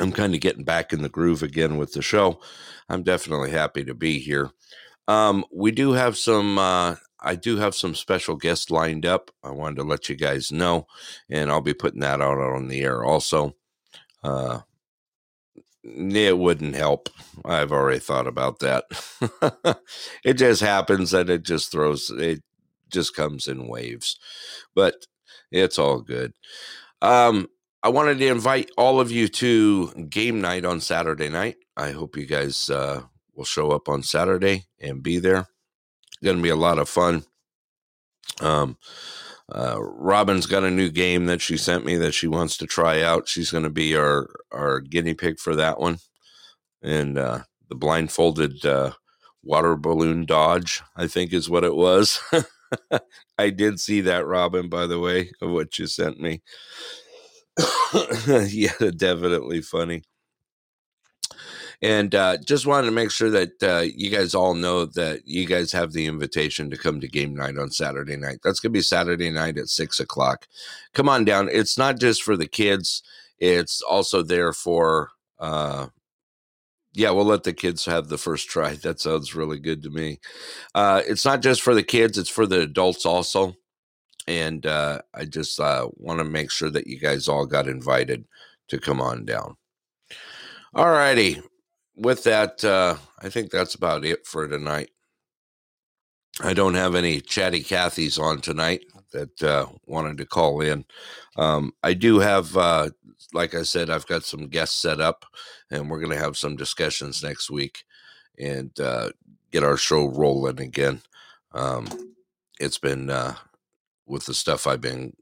I'm 0.00 0.12
kind 0.12 0.34
of 0.34 0.40
getting 0.40 0.64
back 0.64 0.92
in 0.92 1.02
the 1.02 1.08
groove 1.08 1.42
again 1.42 1.76
with 1.76 1.92
the 1.92 2.02
show. 2.02 2.40
I'm 2.88 3.02
definitely 3.02 3.50
happy 3.50 3.84
to 3.84 3.94
be 3.94 4.18
here. 4.18 4.50
Um, 5.08 5.44
we 5.52 5.70
do 5.70 5.92
have 5.92 6.16
some 6.16 6.58
uh, 6.58 6.96
I 7.20 7.36
do 7.36 7.56
have 7.56 7.74
some 7.74 7.94
special 7.94 8.36
guests 8.36 8.70
lined 8.70 9.06
up. 9.06 9.30
I 9.42 9.50
wanted 9.50 9.76
to 9.76 9.84
let 9.84 10.08
you 10.08 10.16
guys 10.16 10.50
know, 10.50 10.86
and 11.30 11.50
I'll 11.50 11.60
be 11.60 11.74
putting 11.74 12.00
that 12.00 12.20
out 12.20 12.38
on 12.38 12.68
the 12.68 12.82
air 12.82 13.04
also. 13.04 13.54
Uh, 14.22 14.60
it 15.84 16.38
wouldn't 16.38 16.74
help. 16.76 17.08
I've 17.44 17.72
already 17.72 17.98
thought 17.98 18.26
about 18.26 18.60
that. 18.60 18.84
it 20.24 20.34
just 20.34 20.60
happens 20.60 21.10
that 21.10 21.28
it 21.28 21.42
just 21.42 21.72
throws, 21.72 22.10
it 22.10 22.42
just 22.88 23.16
comes 23.16 23.48
in 23.48 23.66
waves, 23.66 24.18
but 24.74 25.06
it's 25.50 25.78
all 25.78 26.00
good. 26.00 26.32
Um, 27.00 27.48
I 27.82 27.88
wanted 27.88 28.18
to 28.18 28.28
invite 28.28 28.70
all 28.76 29.00
of 29.00 29.10
you 29.10 29.26
to 29.28 29.88
game 30.08 30.40
night 30.40 30.64
on 30.64 30.80
Saturday 30.80 31.28
night. 31.28 31.56
I 31.76 31.90
hope 31.90 32.16
you 32.16 32.26
guys 32.26 32.70
uh, 32.70 33.02
will 33.34 33.44
show 33.44 33.72
up 33.72 33.88
on 33.88 34.04
Saturday 34.04 34.66
and 34.80 35.02
be 35.02 35.18
there. 35.18 35.48
Going 36.22 36.36
to 36.36 36.42
be 36.42 36.48
a 36.48 36.56
lot 36.56 36.78
of 36.78 36.88
fun. 36.88 37.24
Um, 38.40 38.78
uh, 39.52 39.78
Robin's 39.80 40.46
got 40.46 40.62
a 40.62 40.70
new 40.70 40.90
game 40.90 41.26
that 41.26 41.40
she 41.40 41.56
sent 41.56 41.84
me 41.84 41.96
that 41.96 42.12
she 42.14 42.28
wants 42.28 42.56
to 42.58 42.66
try 42.66 43.02
out. 43.02 43.28
She's 43.28 43.50
going 43.50 43.64
to 43.64 43.70
be 43.70 43.96
our 43.96 44.28
our 44.52 44.80
guinea 44.80 45.14
pig 45.14 45.40
for 45.40 45.56
that 45.56 45.80
one, 45.80 45.98
and 46.82 47.18
uh, 47.18 47.40
the 47.68 47.74
blindfolded 47.74 48.64
uh, 48.64 48.92
water 49.42 49.74
balloon 49.74 50.24
dodge, 50.24 50.80
I 50.96 51.08
think, 51.08 51.32
is 51.32 51.50
what 51.50 51.64
it 51.64 51.74
was. 51.74 52.20
I 53.38 53.50
did 53.50 53.80
see 53.80 54.00
that, 54.02 54.26
Robin, 54.26 54.68
by 54.68 54.86
the 54.86 55.00
way, 55.00 55.32
of 55.42 55.50
what 55.50 55.78
you 55.78 55.86
sent 55.88 56.20
me. 56.20 56.42
yeah, 58.48 58.72
definitely 58.96 59.60
funny. 59.60 60.02
And 61.82 62.14
uh, 62.14 62.38
just 62.38 62.64
wanted 62.64 62.86
to 62.86 62.92
make 62.92 63.10
sure 63.10 63.30
that 63.30 63.62
uh, 63.62 63.80
you 63.80 64.08
guys 64.08 64.36
all 64.36 64.54
know 64.54 64.86
that 64.86 65.26
you 65.26 65.46
guys 65.46 65.72
have 65.72 65.92
the 65.92 66.06
invitation 66.06 66.70
to 66.70 66.76
come 66.76 67.00
to 67.00 67.08
game 67.08 67.34
night 67.34 67.58
on 67.58 67.72
Saturday 67.72 68.16
night. 68.16 68.38
That's 68.44 68.60
going 68.60 68.72
to 68.72 68.78
be 68.78 68.82
Saturday 68.82 69.30
night 69.30 69.58
at 69.58 69.68
six 69.68 69.98
o'clock. 69.98 70.46
Come 70.94 71.08
on 71.08 71.24
down. 71.24 71.48
It's 71.50 71.76
not 71.76 71.98
just 71.98 72.22
for 72.22 72.36
the 72.36 72.46
kids, 72.46 73.02
it's 73.40 73.82
also 73.82 74.22
there 74.22 74.52
for, 74.52 75.10
uh, 75.40 75.88
yeah, 76.92 77.10
we'll 77.10 77.24
let 77.24 77.42
the 77.42 77.52
kids 77.52 77.84
have 77.86 78.06
the 78.06 78.18
first 78.18 78.48
try. 78.48 78.74
That 78.76 79.00
sounds 79.00 79.34
really 79.34 79.58
good 79.58 79.82
to 79.82 79.90
me. 79.90 80.20
Uh, 80.76 81.02
it's 81.04 81.24
not 81.24 81.42
just 81.42 81.62
for 81.62 81.74
the 81.74 81.82
kids, 81.82 82.16
it's 82.16 82.30
for 82.30 82.46
the 82.46 82.60
adults 82.60 83.04
also. 83.04 83.56
And 84.26 84.66
uh, 84.66 85.00
I 85.14 85.24
just 85.24 85.58
uh, 85.58 85.88
want 85.96 86.18
to 86.18 86.24
make 86.24 86.50
sure 86.50 86.70
that 86.70 86.86
you 86.86 86.98
guys 86.98 87.28
all 87.28 87.46
got 87.46 87.66
invited 87.66 88.24
to 88.68 88.78
come 88.78 89.00
on 89.00 89.24
down. 89.24 89.56
All 90.74 90.90
righty 90.90 91.42
with 91.96 92.24
that, 92.24 92.64
uh, 92.64 92.96
I 93.20 93.28
think 93.28 93.50
that's 93.50 93.74
about 93.74 94.04
it 94.04 94.26
for 94.26 94.48
tonight. 94.48 94.90
I 96.40 96.54
don't 96.54 96.74
have 96.74 96.94
any 96.94 97.20
chatty 97.20 97.62
Cathys 97.62 98.18
on 98.18 98.40
tonight 98.40 98.84
that 99.12 99.42
uh, 99.42 99.66
wanted 99.86 100.16
to 100.18 100.24
call 100.24 100.60
in. 100.62 100.84
Um, 101.36 101.72
I 101.82 101.92
do 101.92 102.18
have, 102.18 102.56
uh, 102.56 102.90
like 103.34 103.54
I 103.54 103.62
said, 103.62 103.90
I've 103.90 104.06
got 104.06 104.24
some 104.24 104.48
guests 104.48 104.80
set 104.80 105.00
up, 105.00 105.26
and 105.70 105.90
we're 105.90 106.00
going 106.00 106.12
to 106.12 106.24
have 106.24 106.38
some 106.38 106.56
discussions 106.56 107.22
next 107.22 107.50
week 107.50 107.84
and 108.38 108.78
uh, 108.80 109.10
get 109.50 109.62
our 109.62 109.76
show 109.76 110.06
rolling 110.06 110.60
again. 110.60 111.02
Um, 111.52 111.86
it's 112.58 112.78
been 112.78 113.10
uh, 113.10 113.34
with 114.06 114.26
the 114.26 114.34
stuff 114.34 114.66
I've 114.66 114.80
been 114.80 115.14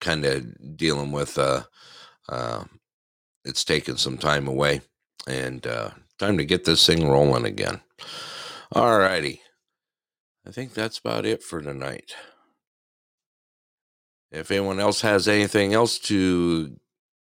kind 0.00 0.24
of 0.24 0.76
dealing 0.76 1.12
with. 1.12 1.38
Uh, 1.38 1.64
uh, 2.28 2.64
it's 3.44 3.64
taken 3.64 3.96
some 3.96 4.18
time 4.18 4.48
away, 4.48 4.80
and 5.26 5.66
uh, 5.66 5.90
time 6.18 6.38
to 6.38 6.44
get 6.44 6.64
this 6.64 6.86
thing 6.86 7.08
rolling 7.08 7.44
again. 7.44 7.80
All 8.72 8.98
righty. 8.98 9.42
I 10.46 10.50
think 10.50 10.74
that's 10.74 10.98
about 10.98 11.24
it 11.24 11.42
for 11.42 11.62
tonight. 11.62 12.14
If 14.30 14.50
anyone 14.50 14.80
else 14.80 15.00
has 15.02 15.28
anything 15.28 15.72
else 15.72 15.98
to 16.00 16.76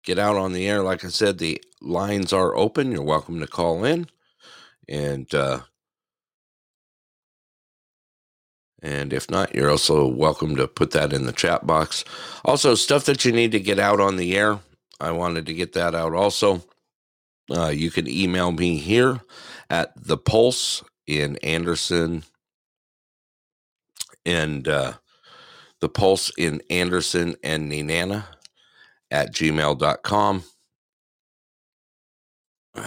get 0.04 0.18
out 0.18 0.36
on 0.36 0.54
the 0.54 0.68
air, 0.68 0.82
like 0.82 1.04
I 1.04 1.10
said, 1.10 1.38
the 1.38 1.62
lines 1.82 2.32
are 2.34 2.56
open. 2.56 2.91
You're 2.91 3.04
welcome 3.04 3.39
to 3.39 3.47
call 3.47 3.84
in. 3.84 4.08
And 4.88 5.34
uh, 5.34 5.62
and 8.84 9.13
if 9.13 9.31
not, 9.31 9.55
you're 9.55 9.71
also 9.71 10.05
welcome 10.05 10.57
to 10.57 10.67
put 10.67 10.91
that 10.91 11.13
in 11.13 11.25
the 11.25 11.31
chat 11.31 11.65
box. 11.65 12.03
Also, 12.43 12.75
stuff 12.75 13.05
that 13.05 13.23
you 13.23 13.31
need 13.31 13.53
to 13.53 13.59
get 13.59 13.79
out 13.79 14.01
on 14.01 14.17
the 14.17 14.38
air. 14.38 14.59
I 14.99 15.11
wanted 15.11 15.45
to 15.45 15.53
get 15.53 15.71
that 15.73 15.95
out 15.95 16.13
also. 16.13 16.61
Uh, 17.49 17.69
you 17.69 17.89
can 17.89 18.09
email 18.09 18.51
me 18.51 18.77
here 18.77 19.21
at 19.69 19.93
the 19.95 20.17
Pulse 20.17 20.84
in 21.07 21.38
Anderson 21.38 22.23
and 24.25 24.67
uh, 24.67 24.93
the 25.79 25.89
Pulse 25.89 26.31
in 26.38 26.61
Anderson 26.69 27.36
and 27.41 27.71
Nenana 27.71 28.25
at 29.09 29.34
gmail.com. 29.34 30.43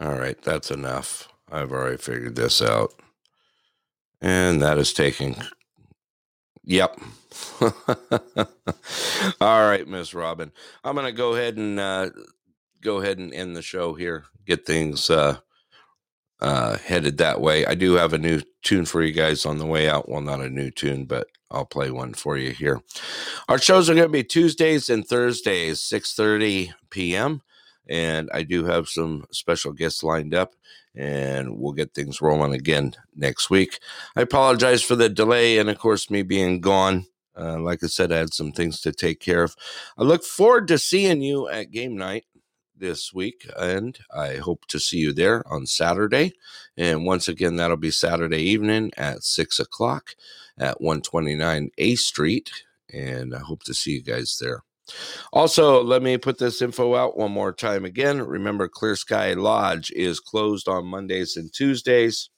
All 0.00 0.18
right, 0.18 0.40
that's 0.42 0.72
enough. 0.72 1.28
I've 1.50 1.70
already 1.70 1.98
figured 1.98 2.34
this 2.34 2.60
out. 2.60 2.92
And 4.24 4.62
that 4.62 4.78
is 4.78 4.94
taking. 4.94 5.36
Yep. 6.64 7.00
All 9.40 9.68
right, 9.68 9.86
Miss 9.88 10.14
Robin. 10.14 10.52
I'm 10.84 10.94
going 10.94 11.06
to 11.06 11.12
go 11.12 11.34
ahead 11.34 11.56
and 11.58 11.80
uh, 11.80 12.10
go 12.82 13.00
ahead 13.00 13.18
and 13.18 13.34
end 13.34 13.56
the 13.56 13.62
show 13.62 13.94
here. 13.94 14.24
Get 14.46 14.66
things 14.66 15.10
uh, 15.10 15.38
uh, 16.40 16.78
headed 16.78 17.18
that 17.18 17.40
way. 17.40 17.66
I 17.66 17.74
do 17.74 17.94
have 17.94 18.12
a 18.14 18.18
new 18.18 18.42
tune 18.62 18.86
for 18.86 19.02
you 19.02 19.12
guys 19.12 19.46
on 19.46 19.58
the 19.58 19.66
way 19.66 19.88
out. 19.88 20.08
Well, 20.08 20.22
not 20.22 20.40
a 20.42 20.50
new 20.50 20.70
tune, 20.70 21.06
but 21.06 21.28
I'll 21.50 21.66
play 21.66 21.90
one 21.90 22.14
for 22.14 22.36
you 22.38 22.52
here. 22.52 22.82
Our 23.48 23.58
shows 23.58 23.90
are 23.90 23.94
going 23.94 24.06
to 24.08 24.12
be 24.12 24.24
Tuesdays 24.24 24.90
and 24.90 25.06
Thursdays, 25.06 25.80
6:30 25.80 26.72
p.m. 26.90 27.42
And 27.88 28.30
I 28.34 28.42
do 28.44 28.64
have 28.64 28.88
some 28.88 29.26
special 29.32 29.72
guests 29.72 30.02
lined 30.02 30.34
up, 30.34 30.54
and 30.94 31.58
we'll 31.58 31.72
get 31.72 31.94
things 31.94 32.20
rolling 32.20 32.54
again 32.54 32.94
next 33.14 33.50
week. 33.50 33.78
I 34.16 34.22
apologize 34.22 34.82
for 34.82 34.96
the 34.96 35.08
delay, 35.08 35.58
and 35.58 35.68
of 35.68 35.78
course, 35.78 36.10
me 36.10 36.22
being 36.22 36.60
gone. 36.60 37.06
Uh, 37.36 37.58
like 37.58 37.82
I 37.82 37.88
said, 37.88 38.12
I 38.12 38.18
had 38.18 38.32
some 38.32 38.52
things 38.52 38.80
to 38.82 38.92
take 38.92 39.18
care 39.18 39.42
of. 39.42 39.56
I 39.98 40.04
look 40.04 40.22
forward 40.22 40.68
to 40.68 40.78
seeing 40.78 41.20
you 41.20 41.48
at 41.48 41.72
game 41.72 41.96
night 41.96 42.24
this 42.76 43.12
week, 43.12 43.48
and 43.56 43.98
I 44.14 44.36
hope 44.36 44.66
to 44.66 44.78
see 44.78 44.98
you 44.98 45.12
there 45.12 45.42
on 45.50 45.66
Saturday. 45.66 46.32
And 46.76 47.04
once 47.04 47.28
again, 47.28 47.56
that'll 47.56 47.76
be 47.76 47.90
Saturday 47.90 48.42
evening 48.42 48.92
at 48.96 49.24
six 49.24 49.58
o'clock 49.58 50.14
at 50.58 50.80
129 50.80 51.70
A 51.78 51.94
Street. 51.96 52.50
And 52.92 53.34
I 53.34 53.40
hope 53.40 53.64
to 53.64 53.74
see 53.74 53.92
you 53.92 54.02
guys 54.02 54.38
there. 54.40 54.62
Also, 55.32 55.82
let 55.82 56.02
me 56.02 56.18
put 56.18 56.38
this 56.38 56.60
info 56.62 56.94
out 56.94 57.16
one 57.16 57.32
more 57.32 57.52
time 57.52 57.84
again. 57.84 58.20
Remember, 58.20 58.68
Clear 58.68 58.96
Sky 58.96 59.32
Lodge 59.32 59.90
is 59.92 60.20
closed 60.20 60.68
on 60.68 60.86
Mondays 60.86 61.36
and 61.36 61.52
Tuesdays. 61.52 62.30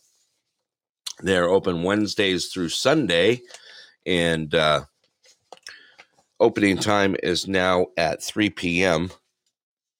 They're 1.21 1.49
open 1.49 1.83
Wednesdays 1.83 2.47
through 2.47 2.69
Sunday, 2.69 3.41
and 4.05 4.55
uh, 4.55 4.85
opening 6.41 6.79
time 6.79 7.17
is 7.23 7.49
now 7.49 7.87
at 7.97 8.23
3 8.23 8.51
p.m 8.51 9.11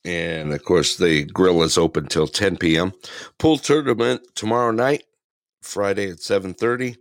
and 0.05 0.53
of 0.53 0.63
course 0.65 0.97
the 0.97 1.25
grill 1.25 1.63
is 1.63 1.79
open 1.79 2.07
till 2.07 2.27
10 2.27 2.57
p.m 2.59 2.93
pool 3.39 3.57
tournament 3.57 4.21
tomorrow 4.35 4.71
night 4.71 5.05
friday 5.63 6.11
at 6.11 6.19
7.30 6.19 6.97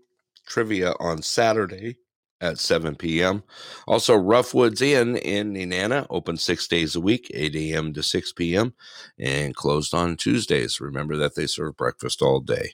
trivia 0.48 0.94
on 1.00 1.22
saturday 1.22 1.98
at 2.46 2.60
7 2.60 2.96
p.m 2.96 3.44
also 3.88 4.16
roughwoods 4.18 4.82
inn 4.82 5.18
in 5.18 5.54
nenana 5.54 6.08
open 6.10 6.38
six 6.38 6.68
days 6.68 6.96
a 6.96 7.02
week 7.02 7.32
8 7.34 7.56
a.m 7.56 7.94
to 7.94 8.04
6 8.04 8.34
p.m 8.34 8.74
and 9.20 9.56
closed 9.56 9.94
on 9.94 10.18
tuesdays 10.18 10.82
remember 10.82 11.18
that 11.18 11.36
they 11.36 11.48
serve 11.48 11.78
breakfast 11.78 12.22
all 12.22 12.42
day 12.42 12.72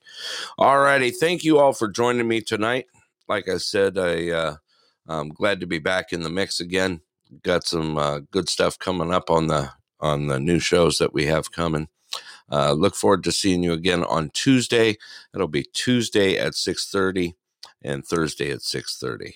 all 0.57 0.79
righty 0.79 1.11
thank 1.11 1.43
you 1.43 1.59
all 1.59 1.73
for 1.73 1.89
joining 1.89 2.27
me 2.27 2.41
tonight 2.41 2.87
like 3.29 3.49
i 3.49 3.57
said 3.57 3.97
i 3.97 4.29
uh, 4.29 4.55
i'm 5.07 5.29
glad 5.29 5.59
to 5.61 5.67
be 5.67 5.79
back 5.79 6.13
in 6.13 6.23
the 6.23 6.29
mix 6.29 6.59
again 6.59 7.01
got 7.43 7.65
some 7.65 7.97
uh, 7.97 8.19
good 8.31 8.49
stuff 8.49 8.77
coming 8.79 9.13
up 9.13 9.29
on 9.29 9.47
the 9.47 9.71
on 9.99 10.27
the 10.27 10.39
new 10.39 10.59
shows 10.59 10.97
that 10.97 11.13
we 11.13 11.25
have 11.27 11.51
coming. 11.51 11.87
Uh, 12.51 12.73
look 12.73 12.95
forward 12.95 13.23
to 13.23 13.31
seeing 13.31 13.63
you 13.63 13.73
again 13.73 14.03
on 14.03 14.29
Tuesday. 14.31 14.97
It'll 15.33 15.47
be 15.47 15.63
Tuesday 15.73 16.37
at 16.37 16.53
6:30 16.53 17.35
and 17.83 18.05
Thursday 18.05 18.51
at 18.51 18.61
6:30. 18.61 19.35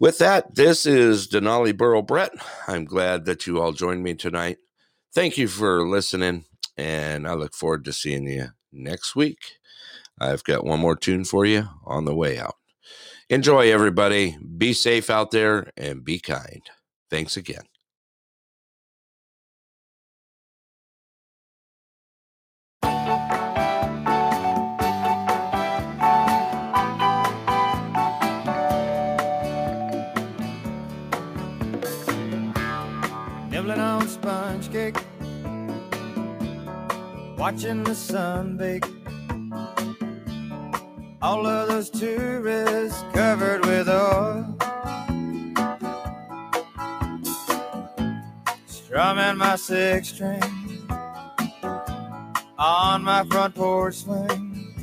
With 0.00 0.18
that, 0.18 0.54
this 0.54 0.86
is 0.86 1.26
Denali 1.28 1.76
Borough 1.76 2.02
Brett. 2.02 2.30
I'm 2.68 2.84
glad 2.84 3.24
that 3.24 3.48
you 3.48 3.60
all 3.60 3.72
joined 3.72 4.04
me 4.04 4.14
tonight. 4.14 4.58
Thank 5.12 5.36
you 5.36 5.48
for 5.48 5.88
listening, 5.88 6.44
and 6.76 7.26
I 7.26 7.34
look 7.34 7.52
forward 7.52 7.84
to 7.86 7.92
seeing 7.92 8.28
you 8.28 8.50
next 8.72 9.16
week. 9.16 9.38
I've 10.20 10.44
got 10.44 10.64
one 10.64 10.78
more 10.78 10.94
tune 10.94 11.24
for 11.24 11.44
you 11.44 11.68
on 11.84 12.04
the 12.04 12.14
way 12.14 12.38
out. 12.38 12.54
Enjoy, 13.28 13.72
everybody. 13.72 14.38
Be 14.56 14.72
safe 14.72 15.10
out 15.10 15.32
there 15.32 15.72
and 15.76 16.04
be 16.04 16.20
kind. 16.20 16.62
Thanks 17.10 17.36
again. 17.36 17.67
Watching 37.38 37.84
the 37.84 37.94
sun 37.94 38.56
bake. 38.56 38.84
All 41.22 41.46
of 41.46 41.68
those 41.68 41.88
tourists 41.88 43.04
covered 43.12 43.64
with 43.64 43.88
oil. 43.88 44.58
strumming 48.66 49.36
my 49.36 49.54
six 49.54 50.08
string 50.08 50.42
on 52.58 53.04
my 53.04 53.22
front 53.30 53.54
porch 53.54 53.96
swing. 53.96 54.74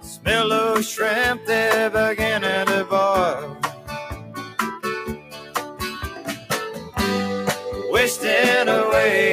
Smell 0.00 0.48
those 0.50 0.88
shrimp, 0.88 1.44
they're 1.46 1.90
beginning 1.90 2.66
to 2.66 2.84
boil. 2.84 3.56
Wasting 7.90 8.68
away 8.68 9.23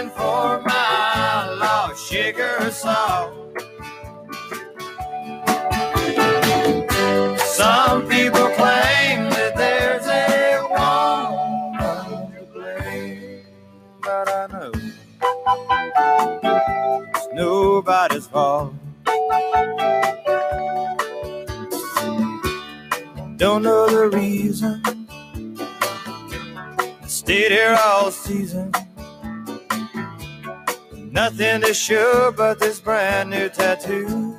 Searching 0.00 0.16
for 0.16 0.62
my 0.62 1.56
lost 1.60 2.10
sugar 2.10 2.70
salt. 2.70 3.34
Some 7.38 8.08
people 8.08 8.48
claim 8.56 9.28
that 9.28 9.52
there's 9.56 10.06
a 10.06 10.62
woman 10.70 12.32
to 12.32 12.44
blame, 12.54 13.42
but 14.00 14.28
I 14.30 14.46
know 14.46 14.72
it's 17.12 17.28
nobody's 17.34 18.26
fault. 18.26 18.72
Don't 23.36 23.62
know 23.62 23.86
the 23.86 24.08
reason. 24.16 24.82
I 27.02 27.06
Stayed 27.06 27.52
here 27.52 27.76
all 27.84 28.10
season. 28.10 28.72
Nothing 31.10 31.60
to 31.62 31.74
show 31.74 32.32
but 32.36 32.60
this 32.60 32.80
brand 32.80 33.30
new 33.30 33.48
tattoo. 33.48 34.36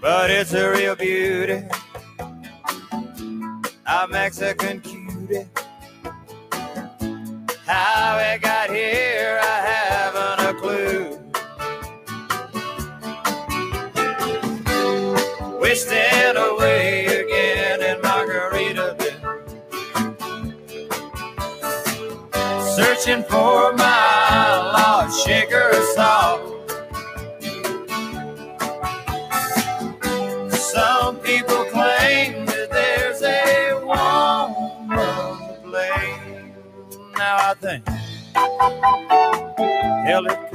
but 0.00 0.30
it's 0.30 0.52
a 0.52 0.68
real 0.72 0.96
beauty. 0.96 1.62
A 3.86 4.08
Mexican 4.08 4.80
cutie. 4.80 5.46
How 7.66 8.18
it 8.18 8.42
got 8.42 8.59
Searching 23.10 23.24
for 23.24 23.72
my 23.72 24.56
lost 24.72 25.26
sugar 25.26 25.72
salt. 25.96 26.70
Some 30.52 31.16
people 31.16 31.64
claim 31.72 32.46
that 32.46 32.68
there's 32.70 33.20
a 33.22 33.80
woman 33.84 34.90
to 34.96 35.60
blame. 35.64 36.54
Now 37.16 37.36
I 37.50 37.54
think, 37.54 37.84
hell, 40.06 40.26
it 40.26 40.49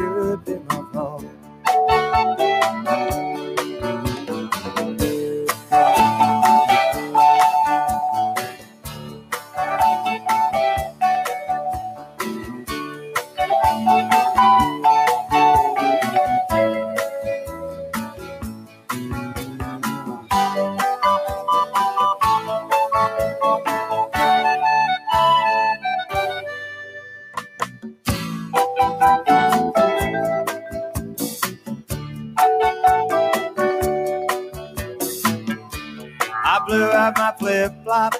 I 36.55 36.59
blew 36.65 36.89
out 36.89 37.17
my 37.17 37.33
flip 37.37 37.73
flop, 37.83 38.13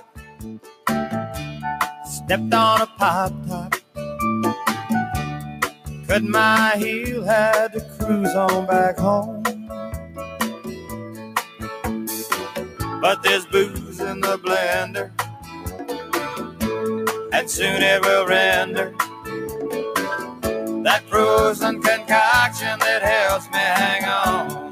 stepped 2.06 2.54
on 2.54 2.82
a 2.82 2.88
pop 2.98 3.32
top, 3.48 3.76
cut 6.06 6.22
my 6.22 6.74
heel, 6.76 7.24
had 7.24 7.72
to 7.72 7.80
cruise 7.98 8.36
on 8.36 8.66
back 8.66 8.98
home. 8.98 9.42
But 13.00 13.24
there's 13.24 13.46
booze 13.46 14.02
in 14.02 14.20
the 14.20 14.38
blender, 14.44 15.12
and 17.32 17.50
soon 17.50 17.82
it 17.82 18.02
will 18.02 18.28
render 18.28 18.94
that 20.84 21.04
frozen 21.08 21.82
concoction 21.82 22.80
that 22.80 23.02
helps 23.02 23.46
me 23.46 23.60
hang 23.60 24.04
on. 24.04 24.65